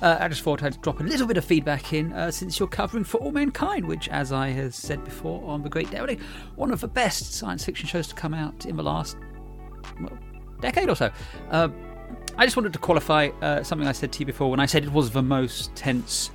Uh, 0.00 0.18
I 0.20 0.28
just 0.28 0.42
thought 0.42 0.62
I'd 0.62 0.80
drop 0.82 1.00
a 1.00 1.02
little 1.02 1.26
bit 1.26 1.36
of 1.36 1.44
feedback 1.44 1.92
in 1.92 2.12
uh, 2.12 2.30
since 2.30 2.60
you're 2.60 2.68
covering 2.68 3.02
For 3.02 3.18
All 3.18 3.32
Mankind, 3.32 3.88
which, 3.88 4.08
as 4.10 4.30
I 4.30 4.50
have 4.50 4.72
said 4.72 5.02
before 5.02 5.42
on 5.50 5.64
The 5.64 5.68
Great 5.68 5.90
Dowdy, 5.90 6.20
one 6.54 6.70
of 6.70 6.80
the 6.80 6.86
best 6.86 7.34
science 7.34 7.64
fiction 7.64 7.88
shows 7.88 8.06
to 8.06 8.14
come 8.14 8.34
out 8.34 8.66
in 8.66 8.76
the 8.76 8.84
last 8.84 9.16
well, 10.00 10.16
decade 10.60 10.88
or 10.88 10.94
so. 10.94 11.10
Uh, 11.50 11.70
I 12.38 12.44
just 12.44 12.56
wanted 12.56 12.74
to 12.74 12.78
qualify 12.78 13.30
uh, 13.40 13.62
something 13.62 13.88
I 13.88 13.92
said 13.92 14.12
to 14.12 14.20
you 14.20 14.26
before 14.26 14.50
when 14.50 14.60
I 14.60 14.66
said 14.66 14.84
it 14.84 14.92
was 14.92 15.10
the 15.10 15.22
most 15.22 15.74
tense 15.74 16.30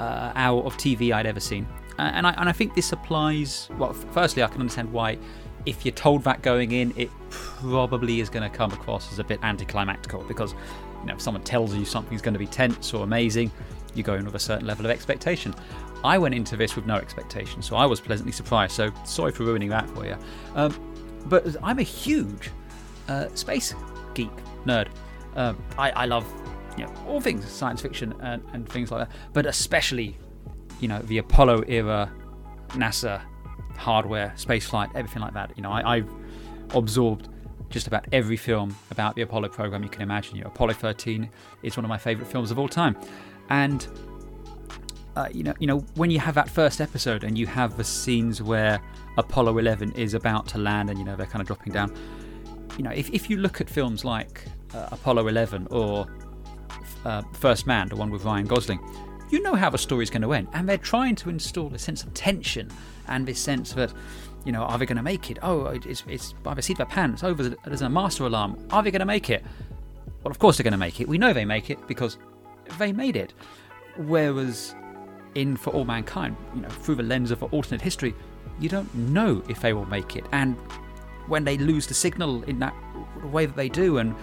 uh, 0.00 0.32
hour 0.34 0.62
of 0.64 0.76
TV 0.76 1.12
I'd 1.12 1.26
ever 1.26 1.38
seen. 1.38 1.66
Uh, 1.96 2.10
and, 2.14 2.26
I, 2.26 2.32
and 2.32 2.48
I 2.48 2.52
think 2.52 2.74
this 2.74 2.90
applies. 2.90 3.68
Well, 3.78 3.92
firstly, 3.92 4.42
I 4.42 4.48
can 4.48 4.60
understand 4.60 4.92
why, 4.92 5.18
if 5.64 5.84
you're 5.84 5.94
told 5.94 6.24
that 6.24 6.42
going 6.42 6.72
in, 6.72 6.92
it 6.96 7.08
probably 7.30 8.18
is 8.18 8.28
going 8.28 8.50
to 8.50 8.56
come 8.56 8.72
across 8.72 9.12
as 9.12 9.20
a 9.20 9.24
bit 9.24 9.40
anticlimactical 9.42 10.26
because 10.26 10.54
you 11.00 11.06
know, 11.06 11.14
if 11.14 11.20
someone 11.20 11.44
tells 11.44 11.72
you 11.72 11.84
something's 11.84 12.22
going 12.22 12.34
to 12.34 12.40
be 12.40 12.46
tense 12.48 12.92
or 12.92 13.04
amazing, 13.04 13.52
you 13.94 14.02
go 14.02 14.14
in 14.14 14.24
with 14.24 14.34
a 14.34 14.40
certain 14.40 14.66
level 14.66 14.84
of 14.86 14.90
expectation. 14.90 15.54
I 16.02 16.18
went 16.18 16.34
into 16.34 16.56
this 16.56 16.74
with 16.74 16.86
no 16.86 16.96
expectation, 16.96 17.62
so 17.62 17.76
I 17.76 17.86
was 17.86 18.00
pleasantly 18.00 18.32
surprised. 18.32 18.72
So 18.72 18.90
sorry 19.04 19.30
for 19.30 19.44
ruining 19.44 19.68
that 19.68 19.88
for 19.90 20.04
you. 20.04 20.16
Um, 20.56 20.74
but 21.26 21.54
I'm 21.62 21.78
a 21.78 21.84
huge 21.84 22.50
uh, 23.06 23.28
space 23.36 23.72
geek 24.14 24.30
nerd. 24.66 24.88
Um, 25.36 25.62
I, 25.78 25.90
I 25.90 26.06
love 26.06 26.26
you 26.76 26.84
know 26.84 26.92
all 27.06 27.20
things 27.20 27.46
science 27.48 27.80
fiction 27.80 28.14
and, 28.20 28.42
and 28.52 28.68
things 28.68 28.90
like 28.90 29.08
that, 29.08 29.16
but 29.32 29.46
especially 29.46 30.16
you 30.80 30.88
know 30.88 31.00
the 31.00 31.18
Apollo 31.18 31.64
era, 31.68 32.10
NASA 32.70 33.22
hardware, 33.76 34.32
spaceflight, 34.36 34.94
everything 34.94 35.22
like 35.22 35.34
that. 35.34 35.52
You 35.56 35.62
know, 35.62 35.70
I, 35.70 35.96
I've 35.96 36.10
absorbed 36.74 37.28
just 37.70 37.86
about 37.86 38.06
every 38.12 38.36
film 38.36 38.76
about 38.90 39.16
the 39.16 39.22
Apollo 39.22 39.48
program 39.48 39.82
you 39.82 39.88
can 39.88 40.02
imagine. 40.02 40.36
You 40.36 40.42
know, 40.42 40.48
Apollo 40.48 40.74
13 40.74 41.28
is 41.62 41.76
one 41.76 41.84
of 41.84 41.88
my 41.88 41.98
favorite 41.98 42.26
films 42.26 42.50
of 42.50 42.58
all 42.58 42.68
time, 42.68 42.96
and 43.48 43.86
uh, 45.16 45.28
you 45.30 45.42
know, 45.42 45.54
you 45.58 45.66
know, 45.66 45.78
when 45.94 46.10
you 46.10 46.18
have 46.18 46.34
that 46.34 46.48
first 46.48 46.80
episode 46.80 47.24
and 47.24 47.36
you 47.36 47.46
have 47.46 47.76
the 47.76 47.84
scenes 47.84 48.42
where 48.42 48.80
Apollo 49.18 49.58
11 49.58 49.92
is 49.92 50.14
about 50.14 50.46
to 50.48 50.58
land 50.58 50.88
and 50.88 50.98
you 50.98 51.04
know 51.04 51.16
they're 51.16 51.26
kind 51.26 51.40
of 51.40 51.46
dropping 51.46 51.72
down. 51.72 51.94
You 52.78 52.84
know, 52.84 52.90
if, 52.90 53.10
if 53.10 53.28
you 53.28 53.36
look 53.36 53.60
at 53.60 53.68
films 53.68 54.04
like 54.04 54.44
uh, 54.74 54.88
Apollo 54.92 55.28
11 55.28 55.68
or 55.70 56.06
uh, 57.04 57.22
First 57.34 57.66
Man, 57.66 57.88
the 57.88 57.96
one 57.96 58.10
with 58.10 58.24
Ryan 58.24 58.46
Gosling, 58.46 58.80
you 59.30 59.40
know 59.40 59.54
how 59.54 59.70
the 59.70 59.78
story's 59.78 60.10
going 60.10 60.22
to 60.22 60.32
end, 60.32 60.48
and 60.52 60.68
they're 60.68 60.76
trying 60.76 61.16
to 61.16 61.30
install 61.30 61.72
a 61.74 61.78
sense 61.78 62.02
of 62.02 62.12
tension 62.12 62.70
and 63.08 63.26
this 63.26 63.40
sense 63.40 63.72
that, 63.72 63.92
you 64.44 64.52
know, 64.52 64.62
are 64.62 64.78
they 64.78 64.86
going 64.86 64.96
to 64.96 65.02
make 65.02 65.30
it? 65.30 65.38
Oh, 65.42 65.66
it's 65.66 66.04
it's 66.06 66.34
by 66.42 66.54
the 66.54 66.62
seat 66.62 66.74
of 66.74 66.78
their 66.78 66.86
pants. 66.86 67.24
Oh, 67.24 67.32
there's 67.32 67.82
a, 67.82 67.88
master 67.88 68.26
alarm. 68.26 68.58
Are 68.70 68.82
they 68.82 68.90
going 68.90 69.00
to 69.00 69.06
make 69.06 69.30
it? 69.30 69.42
Well, 70.22 70.30
of 70.30 70.38
course 70.38 70.56
they're 70.56 70.64
going 70.64 70.72
to 70.72 70.78
make 70.78 71.00
it. 71.00 71.08
We 71.08 71.18
know 71.18 71.32
they 71.32 71.44
make 71.44 71.70
it 71.70 71.86
because 71.88 72.18
they 72.78 72.92
made 72.92 73.16
it. 73.16 73.32
Whereas 73.96 74.74
in 75.34 75.56
For 75.56 75.70
All 75.70 75.84
Mankind, 75.84 76.36
you 76.54 76.60
know, 76.60 76.68
through 76.68 76.96
the 76.96 77.02
lens 77.02 77.30
of 77.30 77.42
alternate 77.42 77.80
history, 77.80 78.14
you 78.60 78.68
don't 78.68 78.92
know 78.94 79.42
if 79.48 79.60
they 79.60 79.72
will 79.72 79.86
make 79.86 80.16
it. 80.16 80.24
And 80.32 80.56
when 81.26 81.44
they 81.44 81.56
lose 81.56 81.86
the 81.86 81.94
signal 81.94 82.42
in 82.44 82.58
that 82.58 82.74
way 83.24 83.46
that 83.46 83.56
they 83.56 83.68
do, 83.68 83.98
and 83.98 84.14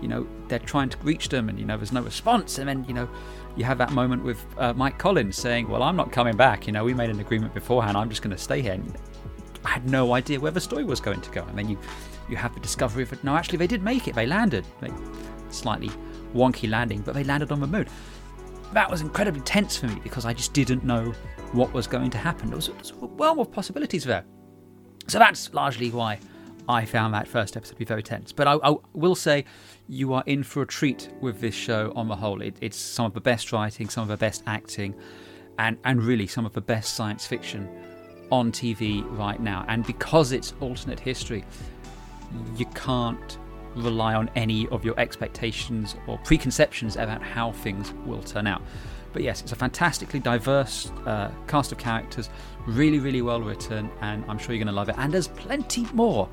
you 0.00 0.08
know 0.08 0.26
they're 0.48 0.58
trying 0.58 0.88
to 0.90 0.98
reach 0.98 1.28
them, 1.28 1.48
and 1.48 1.58
you 1.58 1.64
know 1.64 1.76
there's 1.76 1.92
no 1.92 2.02
response, 2.02 2.58
and 2.58 2.68
then 2.68 2.84
you 2.88 2.94
know 2.94 3.08
you 3.56 3.64
have 3.64 3.78
that 3.78 3.92
moment 3.92 4.24
with 4.24 4.44
uh, 4.58 4.72
Mike 4.74 4.98
Collins 4.98 5.36
saying, 5.36 5.68
"Well, 5.68 5.82
I'm 5.82 5.96
not 5.96 6.12
coming 6.12 6.36
back. 6.36 6.66
You 6.66 6.72
know, 6.72 6.84
we 6.84 6.94
made 6.94 7.10
an 7.10 7.20
agreement 7.20 7.54
beforehand. 7.54 7.96
I'm 7.96 8.08
just 8.08 8.22
going 8.22 8.34
to 8.36 8.42
stay 8.42 8.62
here." 8.62 8.74
And 8.74 8.96
I 9.64 9.70
had 9.70 9.88
no 9.88 10.14
idea 10.14 10.40
where 10.40 10.52
the 10.52 10.60
story 10.60 10.84
was 10.84 11.00
going 11.00 11.20
to 11.20 11.30
go, 11.30 11.44
and 11.44 11.56
then 11.56 11.68
you 11.68 11.78
you 12.28 12.36
have 12.36 12.54
the 12.54 12.60
discovery 12.60 13.02
of. 13.02 13.24
No, 13.24 13.36
actually, 13.36 13.58
they 13.58 13.66
did 13.66 13.82
make 13.82 14.08
it. 14.08 14.14
They 14.14 14.26
landed. 14.26 14.64
They, 14.80 14.90
slightly 15.50 15.90
wonky 16.34 16.70
landing, 16.70 17.00
but 17.02 17.14
they 17.14 17.24
landed 17.24 17.52
on 17.52 17.60
the 17.60 17.66
moon. 17.66 17.86
That 18.72 18.90
was 18.90 19.00
incredibly 19.00 19.40
tense 19.40 19.76
for 19.76 19.88
me 19.88 20.00
because 20.02 20.24
I 20.24 20.32
just 20.32 20.52
didn't 20.52 20.84
know 20.84 21.12
what 21.52 21.72
was 21.72 21.86
going 21.86 22.10
to 22.10 22.18
happen. 22.18 22.48
There 22.48 22.56
was, 22.56 22.66
there 22.68 22.76
was 22.78 22.92
a 23.02 23.06
realm 23.06 23.40
of 23.40 23.50
possibilities 23.50 24.04
there. 24.04 24.24
So 25.08 25.18
that's 25.18 25.52
largely 25.52 25.90
why 25.90 26.20
I 26.70 26.84
found 26.84 27.12
that 27.14 27.26
first 27.26 27.56
episode 27.56 27.72
to 27.72 27.78
be 27.78 27.84
very 27.84 28.02
tense. 28.02 28.30
But 28.30 28.46
I, 28.46 28.54
I 28.62 28.76
will 28.94 29.16
say 29.16 29.44
you 29.88 30.14
are 30.14 30.22
in 30.26 30.44
for 30.44 30.62
a 30.62 30.66
treat 30.66 31.10
with 31.20 31.40
this 31.40 31.54
show 31.54 31.92
on 31.96 32.06
the 32.06 32.14
whole. 32.14 32.40
It, 32.40 32.56
it's 32.60 32.76
some 32.76 33.06
of 33.06 33.14
the 33.14 33.20
best 33.20 33.52
writing, 33.52 33.88
some 33.88 34.02
of 34.02 34.08
the 34.08 34.16
best 34.16 34.44
acting, 34.46 34.94
and, 35.58 35.76
and 35.84 36.00
really 36.00 36.28
some 36.28 36.46
of 36.46 36.52
the 36.52 36.60
best 36.60 36.94
science 36.94 37.26
fiction 37.26 37.68
on 38.30 38.52
TV 38.52 39.04
right 39.18 39.40
now. 39.40 39.64
And 39.66 39.84
because 39.84 40.30
it's 40.30 40.54
alternate 40.60 41.00
history, 41.00 41.44
you 42.56 42.66
can't 42.66 43.38
rely 43.74 44.14
on 44.14 44.30
any 44.36 44.68
of 44.68 44.84
your 44.84 44.98
expectations 44.98 45.96
or 46.06 46.18
preconceptions 46.18 46.94
about 46.94 47.20
how 47.20 47.50
things 47.50 47.92
will 48.06 48.22
turn 48.22 48.46
out. 48.46 48.62
But 49.12 49.22
yes, 49.22 49.42
it's 49.42 49.50
a 49.50 49.56
fantastically 49.56 50.20
diverse 50.20 50.92
uh, 51.04 51.32
cast 51.48 51.72
of 51.72 51.78
characters, 51.78 52.30
really, 52.66 53.00
really 53.00 53.22
well 53.22 53.42
written, 53.42 53.90
and 54.02 54.24
I'm 54.28 54.38
sure 54.38 54.54
you're 54.54 54.62
going 54.62 54.72
to 54.72 54.78
love 54.78 54.88
it. 54.88 54.94
And 54.98 55.12
there's 55.12 55.26
plenty 55.26 55.88
more 55.92 56.28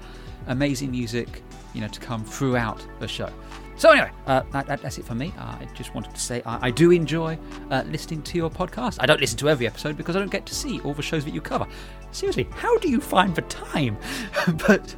amazing 0.48 0.92
music, 0.92 1.44
you 1.74 1.82
know, 1.82 1.88
to 1.88 2.00
come 2.00 2.24
throughout 2.24 2.86
the 3.00 3.08
show. 3.08 3.30
So 3.76 3.92
anyway, 3.92 4.10
uh, 4.26 4.42
that, 4.54 4.66
that- 4.68 4.82
that's 4.82 4.98
it 4.98 5.06
for 5.06 5.14
me. 5.16 5.32
I 5.38 5.68
just 5.76 5.94
wanted 5.94 6.14
to 6.16 6.20
say 6.20 6.42
I, 6.46 6.68
I 6.68 6.72
do 6.72 6.90
enjoy 6.92 7.38
uh, 7.70 7.84
listening 7.88 8.24
to 8.24 8.38
your 8.38 8.50
podcast. 8.50 8.98
I 9.00 9.06
don't 9.06 9.22
listen 9.22 9.38
to 9.40 9.50
every 9.50 9.68
episode 9.68 9.98
because 9.98 10.16
I 10.16 10.20
don't 10.20 10.32
get 10.32 10.46
to 10.48 10.56
see 10.56 10.80
all 10.82 10.94
the 10.96 11.04
shows 11.04 11.24
that 11.26 11.34
you 11.34 11.42
cover. 11.42 11.68
Seriously, 12.12 12.48
how 12.52 12.78
do 12.80 12.90
you 12.90 13.00
find 13.00 13.36
the 13.36 13.44
time? 13.44 13.98
but 14.68 14.96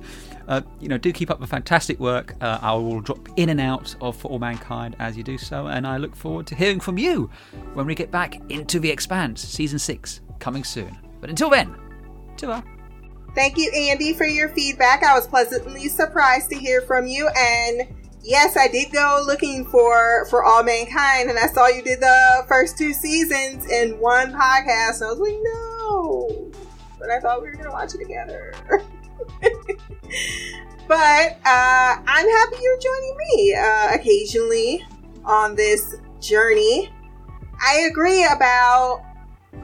Uh, 0.47 0.61
you 0.79 0.87
know, 0.89 0.97
do 0.97 1.11
keep 1.13 1.29
up 1.29 1.39
the 1.39 1.45
fantastic 1.45 1.99
work. 1.99 2.33
Uh, 2.41 2.57
I 2.59 2.73
will 2.73 3.01
drop 3.01 3.19
in 3.37 3.49
and 3.49 3.61
out 3.61 3.95
of 4.01 4.15
For 4.15 4.29
All 4.31 4.39
Mankind 4.39 4.95
as 4.97 5.15
you 5.15 5.21
do 5.21 5.37
so, 5.37 5.67
and 5.67 5.85
I 5.85 5.97
look 5.97 6.15
forward 6.15 6.47
to 6.47 6.55
hearing 6.55 6.79
from 6.79 6.97
you 6.97 7.29
when 7.75 7.85
we 7.85 7.93
get 7.93 8.09
back 8.09 8.41
into 8.49 8.79
The 8.79 8.89
Expanse, 8.89 9.41
Season 9.43 9.77
6, 9.77 10.21
coming 10.39 10.63
soon. 10.63 10.97
But 11.21 11.29
until 11.29 11.51
then, 11.51 11.75
ta 12.35 12.63
Thank 13.35 13.57
you, 13.57 13.71
Andy, 13.71 14.13
for 14.13 14.25
your 14.25 14.49
feedback. 14.49 15.03
I 15.03 15.13
was 15.13 15.27
pleasantly 15.27 15.87
surprised 15.87 16.49
to 16.49 16.55
hear 16.55 16.81
from 16.81 17.05
you. 17.07 17.29
And 17.35 17.87
yes, 18.23 18.57
I 18.57 18.67
did 18.67 18.91
go 18.91 19.23
looking 19.25 19.65
for 19.65 20.25
for 20.29 20.43
All 20.43 20.63
Mankind, 20.63 21.29
and 21.29 21.37
I 21.37 21.47
saw 21.47 21.67
you 21.67 21.81
did 21.81 21.99
the 21.99 22.45
first 22.47 22.77
two 22.77 22.93
seasons 22.93 23.69
in 23.69 23.99
one 23.99 24.31
podcast. 24.31 25.01
And 25.01 25.05
I 25.05 25.11
was 25.13 25.19
like, 25.19 25.37
no, 25.41 26.51
but 26.99 27.09
I 27.09 27.19
thought 27.19 27.41
we 27.41 27.49
were 27.49 27.55
gonna 27.55 27.71
watch 27.71 27.93
it 27.93 27.99
together. 27.99 28.53
but 30.87 31.39
uh, 31.45 31.97
I'm 32.07 32.29
happy 32.29 32.57
you're 32.61 32.79
joining 32.79 33.17
me 33.17 33.55
uh, 33.55 33.93
occasionally 33.93 34.85
on 35.23 35.55
this 35.55 35.95
journey. 36.19 36.91
I 37.61 37.87
agree 37.91 38.25
about 38.25 39.03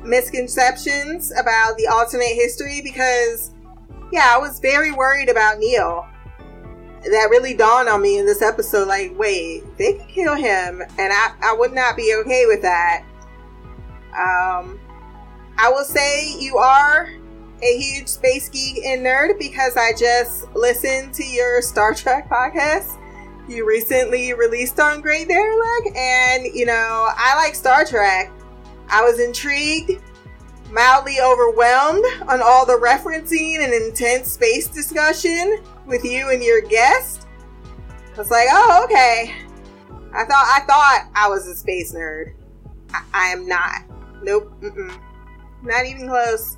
misconceptions 0.03 1.31
about 1.31 1.77
the 1.77 1.87
alternate 1.87 2.35
history 2.35 2.81
because 2.83 3.54
yeah, 4.11 4.31
I 4.33 4.37
was 4.37 4.59
very 4.59 4.91
worried 4.91 5.29
about 5.29 5.59
Neil. 5.59 6.05
That 7.03 7.27
really 7.29 7.53
dawned 7.53 7.87
on 7.87 8.01
me 8.01 8.17
in 8.17 8.25
this 8.25 8.41
episode. 8.41 8.87
Like, 8.87 9.17
wait, 9.17 9.63
they 9.77 9.93
could 9.93 10.07
kill 10.07 10.35
him, 10.35 10.81
and 10.97 11.13
I, 11.13 11.33
I 11.41 11.55
would 11.57 11.73
not 11.73 11.95
be 11.95 12.15
okay 12.21 12.45
with 12.47 12.61
that. 12.63 13.03
Um, 14.17 14.79
I 15.57 15.69
will 15.69 15.83
say 15.83 16.35
you 16.39 16.57
are 16.57 17.11
a 17.61 17.77
huge 17.77 18.07
space 18.07 18.49
geek 18.49 18.83
and 18.83 19.05
nerd 19.05 19.37
because 19.39 19.77
I 19.77 19.91
just 19.91 20.53
listened 20.55 21.13
to 21.15 21.23
your 21.23 21.61
Star 21.63 21.93
Trek 21.93 22.29
podcast 22.29 22.97
you 23.47 23.67
recently 23.67 24.33
released 24.33 24.79
on 24.79 25.01
Great 25.01 25.27
Derelict, 25.27 25.95
and 25.95 26.45
you 26.45 26.65
know, 26.65 27.09
I 27.15 27.35
like 27.35 27.55
Star 27.55 27.85
Trek. 27.85 28.31
I 28.89 29.03
was 29.03 29.19
intrigued 29.19 30.01
mildly 30.75 31.21
overwhelmed 31.21 32.03
on 32.27 32.41
all 32.43 32.65
the 32.65 32.73
referencing 32.73 33.63
and 33.63 33.73
intense 33.73 34.33
space 34.33 34.67
discussion 34.67 35.63
with 35.85 36.03
you 36.03 36.29
and 36.31 36.43
your 36.43 36.61
guest. 36.61 37.27
I 38.13 38.17
was 38.17 38.29
like, 38.29 38.47
oh, 38.51 38.81
okay. 38.83 39.33
I 40.13 40.25
thought 40.25 40.45
I 40.45 40.59
thought 40.67 41.09
I 41.15 41.29
was 41.29 41.47
a 41.47 41.55
space 41.55 41.93
nerd. 41.93 42.33
I, 42.93 43.03
I 43.13 43.27
am 43.27 43.47
not. 43.47 43.83
Nope. 44.21 44.51
Mm-mm. 44.61 44.99
Not 45.63 45.85
even 45.85 46.09
close. 46.09 46.57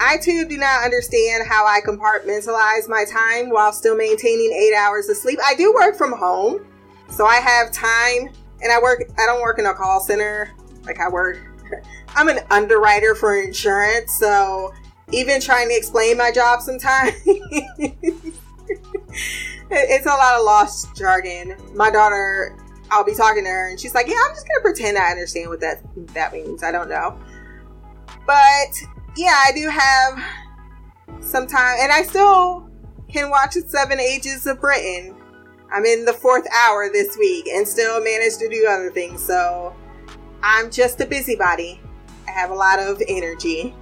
I 0.00 0.16
too 0.18 0.46
do 0.48 0.56
not 0.56 0.84
understand 0.84 1.46
how 1.48 1.64
I 1.64 1.80
compartmentalize 1.80 2.88
my 2.88 3.04
time 3.04 3.50
while 3.50 3.72
still 3.72 3.96
maintaining 3.96 4.52
eight 4.52 4.74
hours 4.74 5.08
of 5.08 5.16
sleep. 5.16 5.38
I 5.44 5.54
do 5.54 5.72
work 5.72 5.96
from 5.96 6.12
home, 6.12 6.66
so 7.08 7.24
I 7.24 7.36
have 7.36 7.70
time, 7.70 8.30
and 8.60 8.72
I 8.72 8.80
work. 8.82 9.04
I 9.16 9.26
don't 9.26 9.42
work 9.42 9.60
in 9.60 9.66
a 9.66 9.74
call 9.74 10.00
center. 10.00 10.50
Like 10.84 10.98
I 10.98 11.08
work 11.08 11.53
I'm 12.14 12.28
an 12.28 12.40
underwriter 12.50 13.14
for 13.14 13.36
insurance, 13.40 14.16
so 14.18 14.72
even 15.12 15.40
trying 15.40 15.68
to 15.68 15.76
explain 15.76 16.16
my 16.16 16.30
job 16.30 16.60
sometimes, 16.60 17.14
it's 19.70 20.06
a 20.06 20.10
lot 20.10 20.38
of 20.38 20.44
lost 20.44 20.96
jargon. 20.96 21.56
My 21.74 21.90
daughter, 21.90 22.56
I'll 22.90 23.04
be 23.04 23.14
talking 23.14 23.44
to 23.44 23.50
her, 23.50 23.68
and 23.68 23.78
she's 23.78 23.94
like, 23.94 24.08
"Yeah, 24.08 24.16
I'm 24.28 24.34
just 24.34 24.46
gonna 24.48 24.62
pretend 24.62 24.98
I 24.98 25.10
understand 25.10 25.50
what 25.50 25.60
that 25.60 25.82
that 26.14 26.32
means. 26.32 26.62
I 26.62 26.72
don't 26.72 26.88
know." 26.88 27.18
But 28.26 28.82
yeah, 29.16 29.42
I 29.46 29.52
do 29.52 29.68
have 29.68 30.24
some 31.20 31.46
time, 31.46 31.76
and 31.80 31.92
I 31.92 32.02
still 32.02 32.68
can 33.08 33.30
watch 33.30 33.54
the 33.54 33.62
Seven 33.66 34.00
Ages 34.00 34.46
of 34.46 34.60
Britain. 34.60 35.14
I'm 35.72 35.84
in 35.84 36.04
the 36.04 36.12
fourth 36.12 36.46
hour 36.54 36.88
this 36.92 37.16
week, 37.18 37.46
and 37.48 37.66
still 37.66 38.02
manage 38.02 38.36
to 38.38 38.48
do 38.48 38.66
other 38.68 38.90
things. 38.90 39.22
So 39.24 39.74
I'm 40.46 40.70
just 40.70 41.00
a 41.00 41.06
busybody. 41.06 41.80
I 42.28 42.32
have 42.32 42.50
a 42.50 42.54
lot 42.54 42.78
of 42.78 43.00
energy. 43.08 43.74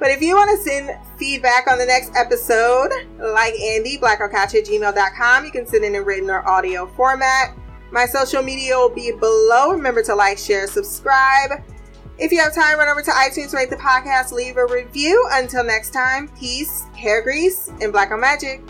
But 0.00 0.10
if 0.10 0.22
you 0.22 0.34
want 0.34 0.50
to 0.50 0.64
send 0.64 0.98
feedback 1.18 1.66
on 1.68 1.76
the 1.76 1.84
next 1.84 2.16
episode, 2.16 2.90
like 3.18 3.52
Andy, 3.60 3.98
blackoutcouch 3.98 4.54
at 4.54 4.64
gmail.com, 4.64 5.44
you 5.44 5.50
can 5.50 5.66
send 5.66 5.84
it 5.84 5.94
in 5.94 6.04
written 6.04 6.30
or 6.30 6.46
audio 6.48 6.86
format. 6.86 7.54
My 7.92 8.06
social 8.06 8.42
media 8.42 8.76
will 8.76 8.88
be 8.88 9.12
below. 9.12 9.72
Remember 9.72 10.02
to 10.04 10.14
like, 10.14 10.38
share, 10.38 10.66
subscribe. 10.66 11.62
If 12.18 12.32
you 12.32 12.40
have 12.40 12.54
time, 12.54 12.78
run 12.78 12.88
over 12.88 13.02
to 13.02 13.10
iTunes, 13.10 13.52
rate 13.52 13.68
the 13.68 13.76
podcast, 13.76 14.32
leave 14.32 14.56
a 14.56 14.66
review. 14.66 15.22
Until 15.32 15.64
next 15.64 15.92
time, 15.92 16.28
peace, 16.28 16.84
hair 16.96 17.20
grease, 17.22 17.70
and 17.82 17.92
black 17.92 18.10
on 18.10 18.20
magic. 18.20 18.62